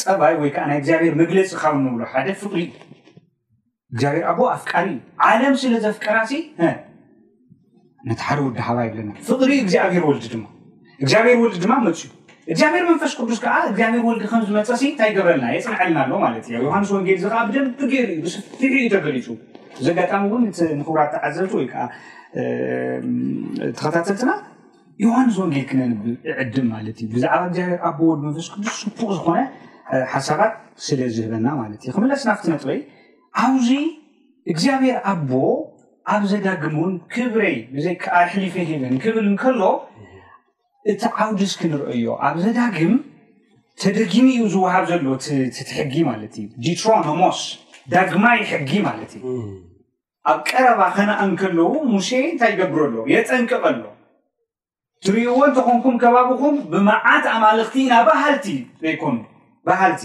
ፀባይ 0.04 0.34
ወይ 0.44 0.52
ናይ 0.70 0.80
እግዚኣብሄር 0.82 1.16
መግለፂ 1.22 1.50
ካብ 1.64 1.76
ንብሎ 1.86 2.02
ሓደ 2.14 2.28
ፍሪዩ 2.44 2.70
እግኣብሔር 3.96 4.24
ኣቦ 4.32 4.40
ኣፍቃሪ 4.56 4.88
እዩ 4.98 5.02
ዓለም 5.32 5.54
ስለ 5.64 5.76
ዘፍቀራሲ 5.88 6.34
ነቲ 8.10 8.20
ሓደ 8.28 8.40
ውድ 8.48 8.58
ሓባ 8.70 8.78
የብለና 8.88 9.12
ፍቅሪ 9.32 9.52
እግዚኣብሄር 9.66 10.06
ወልድ 10.12 10.26
ድማ 10.36 10.46
እግኣብሄር 11.06 11.38
ወልዲ 11.44 11.58
ድማ 11.66 11.76
መፅዩ 11.88 12.08
እግዚኣብሔር 12.52 12.84
መንፈስቅዱስ 12.92 13.40
ከዓ 13.44 13.56
እግዚኣብሔር 13.70 14.04
ወልጊ 14.10 14.26
ከም 14.32 14.42
ዝመፀሲ 14.50 14.84
እንታይ 14.90 15.10
ገበልና 15.18 15.46
የፅንዐልና 15.56 15.98
ኣሎ 16.04 16.12
ማለት 16.26 16.46
እ 16.50 16.54
ዮሃንስ 16.66 16.90
ወንጌል 16.96 17.16
እዚ 17.20 17.26
ከዓ 17.34 17.42
ብደብ 17.48 17.66
ገይር 17.94 18.10
ዩ 18.18 18.30
ስፍር 18.34 18.72
እዩ 18.82 18.86
ተገሊፁ 18.94 19.28
ዘጋጣሚ 19.88 20.24
እውን 20.32 20.44
ምኽብራት 20.82 21.12
ቲዓዘ 21.16 21.38
ወይከዓ 21.60 21.82
ተኸታተልትና 23.80 24.32
ዮሃንስ 25.06 25.36
ወንጌል 25.42 25.66
ክነንብብ 25.72 26.06
ዕድም 26.44 26.68
ማለት 26.76 26.98
እዩ 27.04 27.10
ብዛዕባ 27.16 27.42
እግዚኣብሔር 27.50 27.80
ኣቦ 27.90 28.00
ወድ 28.12 28.22
መንፈስቅዱስ 28.28 28.72
ሽቡቅ 28.84 29.10
ዝኮነ 29.18 29.40
ሓሳባት 30.14 30.54
ስለዝህበና 30.88 31.46
ማለት 31.62 31.82
እ 31.90 31.96
ክምለስና 31.98 32.30
ብቲ 32.38 32.48
ነጥወይ 32.56 32.80
ኣብዚ 33.44 33.70
እግዚኣብሔር 34.54 34.98
ኣቦ 35.14 35.32
ኣብ 36.14 36.24
ዘዳግሙን 36.32 36.92
ክብረይ 37.14 37.56
ብዘይ 37.76 37.96
ኣሕሊፈ 38.24 38.56
ሂብን 38.72 38.96
ክብል 39.06 39.26
እንከሎ 39.34 39.62
እቲ 40.92 41.02
ዓውድእስክ 41.22 41.62
ንርአዩ 41.72 42.04
ኣብዚ 42.28 42.46
ዳግም 42.58 42.94
ተደጊም 43.82 44.28
እዩ 44.34 44.40
ዝውሃብ 44.54 44.84
ዘሎ 44.92 45.04
ትትሕጊ 45.56 45.94
ማለት 46.10 46.34
እዩ 46.42 46.46
ጂትሮኖሞስ 46.66 47.40
ዳግማ 47.94 48.26
ይሕጊ 48.42 48.72
ማለት 48.88 49.12
እዩ 49.18 49.24
ኣብ 50.32 50.40
ቀረባ 50.50 50.82
ከነ 50.96 51.12
ንከለዉ 51.32 51.68
ሙሴ 51.94 52.10
እንታይ 52.30 52.52
ይገብረ 52.54 52.80
ሎ 52.94 53.04
የጠንቅቐ 53.14 53.64
ሎ 53.80 53.84
ትርእዎ 55.06 55.38
እንተኾንኩም 55.50 55.98
ከባቢኩም 56.04 56.56
ብመዓት 56.72 57.26
ኣማልኽቲ 57.36 57.76
ና 57.92 57.98
ባሃልቲ 58.10 58.48
ዘይኮን 58.84 59.18
ባህልቲ 59.70 60.04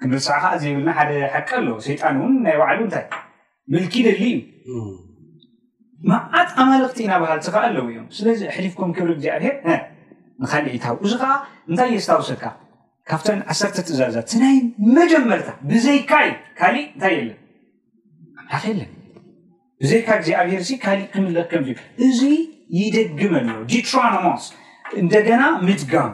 ክንርሳ 0.00 0.28
ከዓ 0.44 0.52
ዘይብልና 0.62 0.90
ሓደ 0.98 1.10
ሓቂ 1.34 1.48
ኣለ 1.60 1.68
ሰይጣን 1.88 2.16
እውን 2.20 2.34
ናይ 2.46 2.56
ባዕሉ 2.62 2.78
እንታይ 2.86 3.06
ምልኪ 3.74 3.94
ደሊ 4.08 4.22
እዩ 4.72 4.76
መኣት 6.10 6.50
ኣማልክቲ 6.62 6.98
ኢናባሃል 7.06 7.40
ት 7.44 7.48
ኸ 7.54 7.62
ኣለው 7.66 7.84
እዮም 7.90 8.06
ስለዚ 8.16 8.40
ሕሊፍኩም 8.56 8.90
ክብሪ 8.96 9.10
ግዚኣብሄር 9.18 9.54
ንካሊእኢታ 10.42 10.86
እዚ 11.06 11.12
ከዓ 11.22 11.32
እንታይ 11.70 11.90
የስታወሰካ 11.94 12.44
ካብቶ 13.08 13.26
ዓሰርተ 13.52 13.76
ትእዛዛ 13.88 14.16
እ 14.34 14.38
ናይ 14.42 14.56
መጀመርታ 14.98 15.48
ብዘይ 15.70 15.98
ካይ 16.10 16.28
ካሊእ 16.58 16.86
እንታይ 16.92 17.14
የለን 17.18 17.38
ኣላክ 18.56 18.66
የለን 18.72 18.92
ብዘይካ 19.82 20.08
እዜ 20.22 20.28
ኣብሔርሲ 20.42 20.70
ካሊእ 20.84 21.08
ክምልኽ 21.14 21.46
ከምዩ 21.52 21.72
እዚ 22.06 22.20
ይደግመ 22.80 23.34
ሎ 23.56 23.58
ዲማ 23.72 24.02
እንደገና 25.02 25.42
ምድጋም 25.66 26.12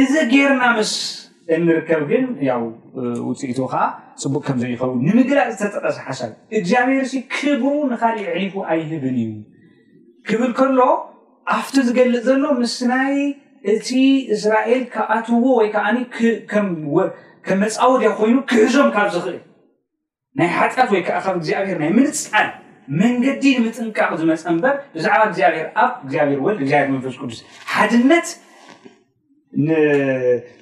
እዚ 0.00 0.12
ጌርና 0.32 0.62
ምስ 0.78 0.92
እንርከብ 1.54 2.00
ግን 2.10 2.24
ያው 2.48 2.62
ውፅኢቱ 3.26 3.58
ከዓ 3.72 3.82
ፅቡቅ 4.22 4.42
ከምዘይኸውን 4.46 4.98
ንምግራእ 5.06 5.50
ዝተጠቐስ 5.58 5.98
ሓሳብ 6.06 6.30
እግዚኣብሔር 6.58 7.04
እ 7.18 7.20
ክቡ 7.34 7.62
ንኻ 7.90 8.02
የዕሪፉ 8.22 8.54
ኣይህብን 8.74 9.16
እዩ 9.24 9.30
ክብል 10.28 10.52
ከሎ 10.58 10.78
ኣፍቲ 11.56 11.76
ዝገልፅ 11.88 12.22
ዘሎ 12.28 12.44
ምስናይ 12.62 13.16
እቲ 13.74 13.88
እስራኤል 14.36 14.82
ካኣትዎ 14.94 15.44
ወይ 15.58 15.68
ከዓ 15.74 15.86
ከም 16.50 16.68
መፃወድያ 17.62 18.10
ኮይኑ 18.20 18.36
ክሕዞም 18.50 18.88
ካብ 18.96 19.08
ዝኽእል 19.16 19.38
ናይ 20.38 20.48
ሓጢኣት 20.56 20.88
ወይከዓ 20.94 21.16
ከም 21.26 21.36
እግዚኣብሔር 21.40 21.76
ናይ 21.82 21.90
ምርፅን 21.98 22.48
መንገዲ 23.00 23.44
ንምጥንቃቅ 23.58 24.10
ዝመፀ 24.20 24.42
እምበር 24.54 24.74
ብዛዕባ 24.94 25.22
እግዚኣብሔር 25.30 25.68
ኣብ 25.82 25.92
እግዚኣብሔር 26.04 26.40
ወል 26.46 26.56
ግዚብር 26.62 26.88
መንፈስ 26.94 27.14
ቅዱስ 27.22 27.38
ሓድነት 27.74 28.26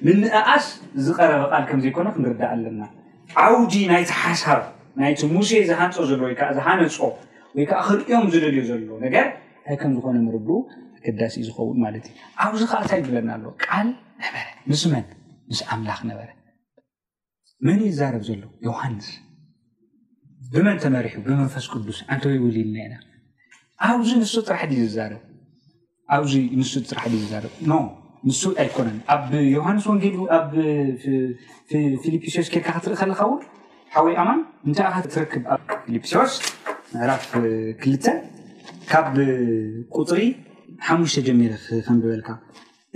ምንኣቃስ 0.05 0.65
ዝቀረበ 1.05 1.41
ቃል 1.51 1.63
ከምዘይኮነ 1.69 2.07
ክንርዳእ 2.15 2.49
ኣለና 2.53 2.81
ዓውዲ 3.43 3.73
ናይቲ 3.91 4.09
ሓሳብ 4.23 4.61
ናይቲ 5.01 5.19
ሙሴ 5.35 5.49
ዝሃንፆ 5.69 5.95
ዘሎ 6.09 6.19
ወይከዓ 6.27 6.47
ዝሓነፆ 6.57 6.97
ወይከዓ 7.55 7.79
ክንዮም 7.87 8.27
ዝደልዩ 8.33 8.59
ዘሎ 8.69 8.87
ነገር 9.05 9.25
እንታይ 9.57 9.77
ከም 9.81 9.91
ዝኮነ 9.97 10.15
ንርብኡ 10.27 10.57
ኣገዳሲ 11.07 11.33
እ 11.41 11.45
ዝኸውን 11.47 11.77
ማለት 11.85 12.05
እዩ 12.11 12.15
ኣብዚ 12.43 12.61
ከዓ 12.71 12.79
እንታይ 12.83 12.99
ይብለና 13.01 13.29
ኣሎ 13.37 13.45
ቃል 13.65 13.87
ነበረ 14.23 14.35
ምስ 14.71 14.81
መን 14.93 15.05
ምስ 15.49 15.59
ኣምላኽ 15.73 15.99
ነበረ 16.11 16.29
መን 17.67 17.79
እዩ 17.87 17.91
ዛረብ 17.99 18.23
ዘሎ 18.29 18.41
ዮሃንስ 18.69 19.07
ብመን 20.53 20.77
ተመሪሑ 20.85 21.13
ብመንፈስ 21.27 21.65
ቅዱስ 21.73 21.99
ኣንተወይ 22.13 22.37
ውልልና 22.45 22.75
ኢና 22.85 22.95
ኣብዚ 23.89 24.09
ንሱ 24.21 24.33
ጥራሕዲ 24.49 24.73
ዝዛረብ 24.83 25.21
ኣብ 26.15 26.23
ንሱ 26.61 26.71
ጥራሕዲ 26.89 27.13
ዝዛርብ 27.23 27.53
ንሱ 28.27 28.41
ኣይኮነን 28.61 28.95
ኣብ 29.15 29.23
ዮሃንስ 29.55 29.83
ወንጌ 29.89 30.03
ኣብፊልጵስዎስ 30.37 32.47
ኬርካ 32.53 32.67
ክትርኢ 32.75 32.95
ከለካውን 33.01 33.39
ሓወይ 33.95 34.15
ኣማ 34.21 34.29
እንታይ 34.67 34.85
ኣ 34.89 34.91
ትረክብ 35.13 35.43
ኣብ 35.53 35.61
ፊልፕስዮስ 35.87 36.31
ምዕራፍ 36.93 37.23
ክልተ 37.81 38.05
ካብ 38.91 39.07
ቁፅሪ 39.97 40.19
ሓሙሽተ 40.87 41.17
ጀሚረ 41.27 41.53
ከንብበልካ 41.87 42.27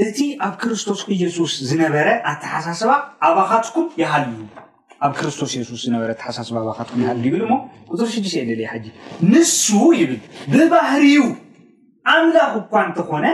እቲ 0.05 0.17
ኣብ 0.45 0.53
ክርስቶስ 0.63 0.99
ኢየሱስ 1.15 1.51
ዝነበረ 1.71 2.07
ኣተሓሳስባ 2.31 2.91
ኣባካትኩም 3.27 3.85
ይሃልዩ 4.01 4.39
ኣብ 5.07 5.11
ክርስቶስ 5.19 5.49
ሱስ 5.69 5.79
ዝነበረ 5.87 6.09
ሓሳስባ 6.23 6.55
ኣባካትኩም 6.63 6.99
ሃሉ 7.09 7.23
ይብ 7.29 7.35
ሞ 7.51 7.53
ፅሪ6 7.91 8.25
የ 8.39 8.41
የ 8.63 8.65
ንሱ 9.33 9.65
ይብል 9.99 10.13
ብባህርዩ 10.55 11.15
ኣምላክ 12.15 12.51
እኳ 12.61 12.73
እተኮነ 12.91 13.25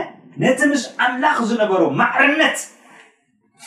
ነቲ 0.42 0.60
ምስ 0.70 0.82
ኣምላኽ 1.04 1.36
ዝነበሮ 1.50 1.82
ማዕርነት 2.00 2.58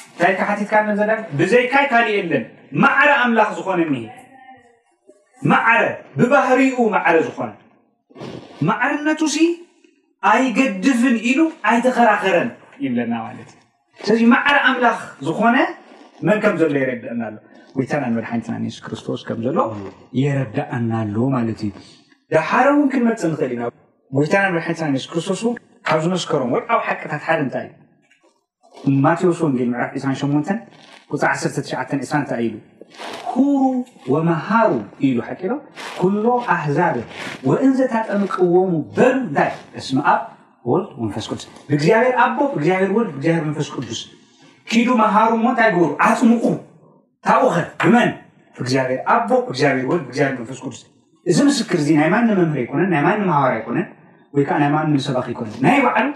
እንታይ 0.10 0.34
ሓቲትካዘ 0.50 0.98
ብዘይካይ 1.40 1.86
ካልእ 1.92 2.12
የብለን 2.18 2.44
ማዕረ 2.84 3.10
ኣምላኽ 3.26 3.50
ዝኮነኒ 3.58 3.94
ማዓረ 5.52 5.84
ብባህርኡ 6.20 6.78
ማዕረ 6.96 7.16
ዝኾነ 7.28 7.52
ማዕርነት 8.70 9.22
ስ 9.36 9.48
ኣይገድፍን 10.32 11.16
ኢሉ 11.32 11.40
ኣይተኸራኸረን 11.70 12.50
ይብለና 12.86 13.14
ማለት 13.26 13.50
ስለዚ 14.06 14.22
መዕረ 14.34 14.56
ኣምላኽ 14.70 15.00
ዝኾነ 15.28 15.58
መን 16.28 16.38
ከም 16.44 16.56
ዘሎ 16.62 16.74
የረድአና 16.82 17.22
ኣሎ 17.30 17.36
ጎይታና 17.78 18.04
ንበድሓኒትና 18.12 18.54
ንሱስ 18.64 18.82
ክርስቶስ 18.86 19.20
ከምዘሎ 19.28 19.58
የረዳአና 20.22 20.92
ኣሎ 21.04 21.16
ማለት 21.36 21.60
እዩ 21.66 21.72
ዳሓረ 22.34 22.66
እውን 22.76 22.88
ክንመፅእ 22.94 23.30
ንኽእል 23.34 23.52
ኢና 23.56 23.64
ይታናንበድሓኒትና 24.26 24.88
ንሱስ 24.96 25.08
ክርስቶስ 25.14 25.42
ካብ 25.90 26.02
ዝመስከሮም 26.06 26.50
ወኣብ 26.56 26.80
ሓቂታት 26.88 27.22
ሓደ 27.28 27.40
እንታይ 27.44 27.68
እዩ 28.88 28.92
ማቴዎስ 29.06 29.40
ወንጌል 29.46 29.70
ምዕራፍ 29.72 29.92
28 29.98 30.52
ፃ 31.12 31.18
1 31.30 31.96
2እታ 32.02 32.38
ኢሉ 32.46 32.56
ሁሩ 33.32 33.64
ወመሃሩ 34.14 34.72
ኢሉ 35.08 35.18
ሓቂዶም 35.28 35.60
ኩሎም 36.02 36.44
ኣህዛብ 36.58 36.96
ወእንዘታጠሚ 37.50 38.22
ቅዎሙ 38.36 38.72
በሉ 38.98 39.16
እንታይ 39.26 39.52
እስ 39.82 39.88
ኣብ 40.14 40.22
ወል 40.72 40.84
መንፈስ 41.02 41.26
ቅዱስ 41.32 41.46
ብእግብሔር 41.70 42.16
ኣቦ 42.26 42.40
ግዚብሔር 42.62 42.92
ወል 42.98 43.08
ግብሔር 43.18 43.42
መንፈስ 43.50 43.70
ቅዱስ 43.76 44.02
ኪዱ 44.72 44.88
መሃሩ 45.04 45.32
እንታይ 45.42 45.70
ግብሩ 45.76 45.88
ኣፅሙቁ 46.10 46.46
ታቑኸት 47.28 47.70
ብመን 47.84 48.12
እግብሔር 48.62 48.92
ኣቦ 49.16 49.30
ግብሔር 49.50 49.76
ወልግብር 49.94 50.34
መፈስ 50.42 50.60
ቅዱስ 50.66 50.82
እዚ 51.32 51.38
ምስክር 51.50 51.80
እ 51.86 51.96
ናይ 52.02 52.10
ማን 52.16 52.26
መምር 52.40 52.48
ነንናይማን 52.80 53.32
ር 53.62 53.64
ነ 53.78 53.82
ወይ 54.36 54.44
ከዓ 54.48 54.58
ናይ 54.62 54.70
ማንሰባኪ 54.76 55.28
ይኮነ 55.34 55.48
ናይ 55.66 55.78
ባዕሉ 55.86 56.08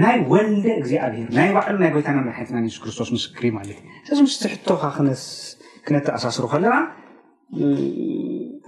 ናይ 0.00 0.16
ወልደ 0.32 0.66
እግዚኣብር 0.80 1.20
ናይ 1.38 1.48
ባዕሉ 1.56 1.74
ናይ 1.82 1.90
ጎይታና 1.94 2.18
መሓነትናን 2.28 2.64
ሱስ 2.74 2.78
ክርስቶስ 2.82 3.08
ምስክር 3.16 3.44
እ 3.48 3.50
ማለት 3.58 3.78
እዩ 3.82 4.02
እዚ 4.12 4.18
ምስቲ 4.26 4.42
ሕቶካ 4.52 4.82
ክነተኣሳስሩ 5.86 6.44
ከለና 6.52 6.76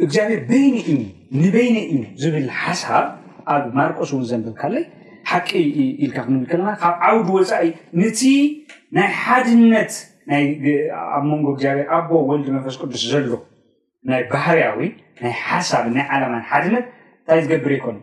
እግዚኣብሔር 0.04 0.40
ኒ 0.54 0.74
እዩ 0.90 0.98
ንበይኒ 1.42 1.76
ኢን 1.92 2.02
ዝብል 2.22 2.46
ሓሳብ 2.62 3.06
ኣብ 3.54 3.64
ማርቆስ 3.78 4.10
እውን 4.14 4.24
ዘንብልካለይ 4.30 4.84
ሓቂ 5.30 5.48
ኢልካ 6.04 6.18
ክንብል 6.26 6.46
ከለና 6.50 6.70
ካብ 6.82 6.94
ዓውዲ 7.08 7.28
ወፃኢ 7.38 7.66
ነቲ 8.02 8.20
ናይ 8.96 9.08
ሓድነት 9.22 9.92
ኣብ 11.16 11.22
መንጎ 11.30 11.46
እግዚኣብሔር 11.56 11.86
ኣቦ 11.96 12.10
ወልዲ 12.30 12.48
መፈስ 12.56 12.76
ቅዱስ 12.82 13.02
ዘሎ 13.12 13.32
ናይ 14.10 14.22
ባህርያ 14.34 14.66
ወ 14.76 14.80
ናይ 15.22 15.32
ሓሳብ 15.46 15.84
ናይ 15.96 16.06
ዓለማ 16.16 16.34
ሓድነት 16.52 16.86
እንታይ 17.22 17.40
ዝገብረ 17.46 17.70
ኣይኮን 17.78 17.96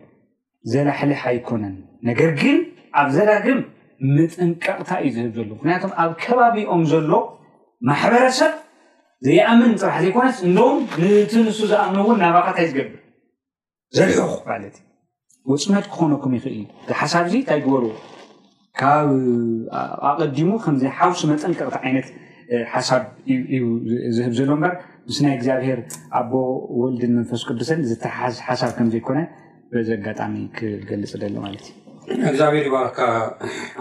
ዘላሕልሓ 0.72 1.18
ኣይኮነን 1.32 1.74
ነገር 2.08 2.30
ግን 2.42 2.56
ኣብ 3.00 3.08
ዘዳግም 3.16 3.58
መጠንቀቕታ 4.16 4.90
እዩ 5.06 5.10
ዝህብ 5.16 5.30
ዘሎ 5.38 5.44
ምክንያቱም 5.58 5.92
ኣብ 6.02 6.10
ከባቢኦም 6.22 6.82
ዘሎ 6.92 7.10
ማሕበረሰብ 7.88 8.52
ዘይኣምን 9.26 9.72
ፅራሕ 9.82 9.98
ዘይኮነስ 10.04 10.38
እንዶም 10.48 10.76
ንንሱ 11.02 11.58
ዝኣምኖ 11.70 11.98
እውን 12.04 12.18
ናባክታይ 12.24 12.66
ዝገብር 12.70 12.92
ዘልሑኩ 13.96 14.34
ባለት 14.48 14.76
ዩ 14.82 14.84
ወፅመድ 15.52 15.84
ክኾነኩም 15.92 16.32
ይኽእልዩ 16.38 16.62
እሓሳብ 16.94 17.22
እዚ 17.30 17.34
እንታይ 17.42 17.60
ጉበርዎ 17.66 17.90
ካብ 18.80 19.08
ኣቀዲሙ 20.10 20.48
ከምዚ 20.64 20.82
ሓውሲ 20.98 21.22
መጠንቀቕቲ 21.32 21.76
ዓይነት 21.88 22.08
ሓሳብ 22.72 23.02
እዩ 23.56 23.62
ዝህብ 24.16 24.32
ዘሎ 24.38 24.50
እበር 24.58 24.72
ምስናይ 25.08 25.34
እግዚኣብሄር 25.38 25.78
ኣቦ 26.18 26.32
ወልድን 26.80 27.12
መንፈስ 27.18 27.42
ቅዱሰን 27.50 27.80
ዝተሓ 27.90 28.16
ሓሳብ 28.48 28.70
ከም 28.78 28.88
ዘይኮነን 28.94 29.28
በዚ 29.72 29.88
ኣጋጣሚ 29.98 30.34
ክገልፅ 30.58 31.12
ደሎ 31.22 31.34
ማለት 31.46 31.66
እዩ 32.14 32.20
እግዚኣብሔር 32.32 32.66
ይባካ 32.68 32.98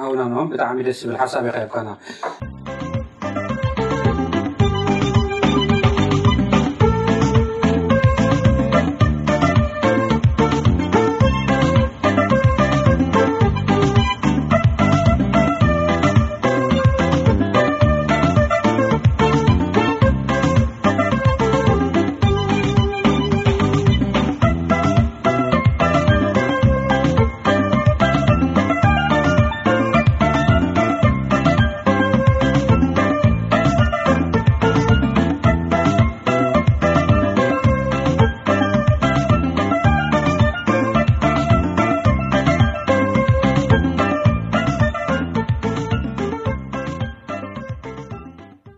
ኣቡናኖም 0.03 0.49
ብጣዕሚ 0.53 0.79
ደስ 0.87 0.99
ዝብል 1.03 1.17
ሓሳብ 1.23 1.45
ይኸይብካና 1.51 1.89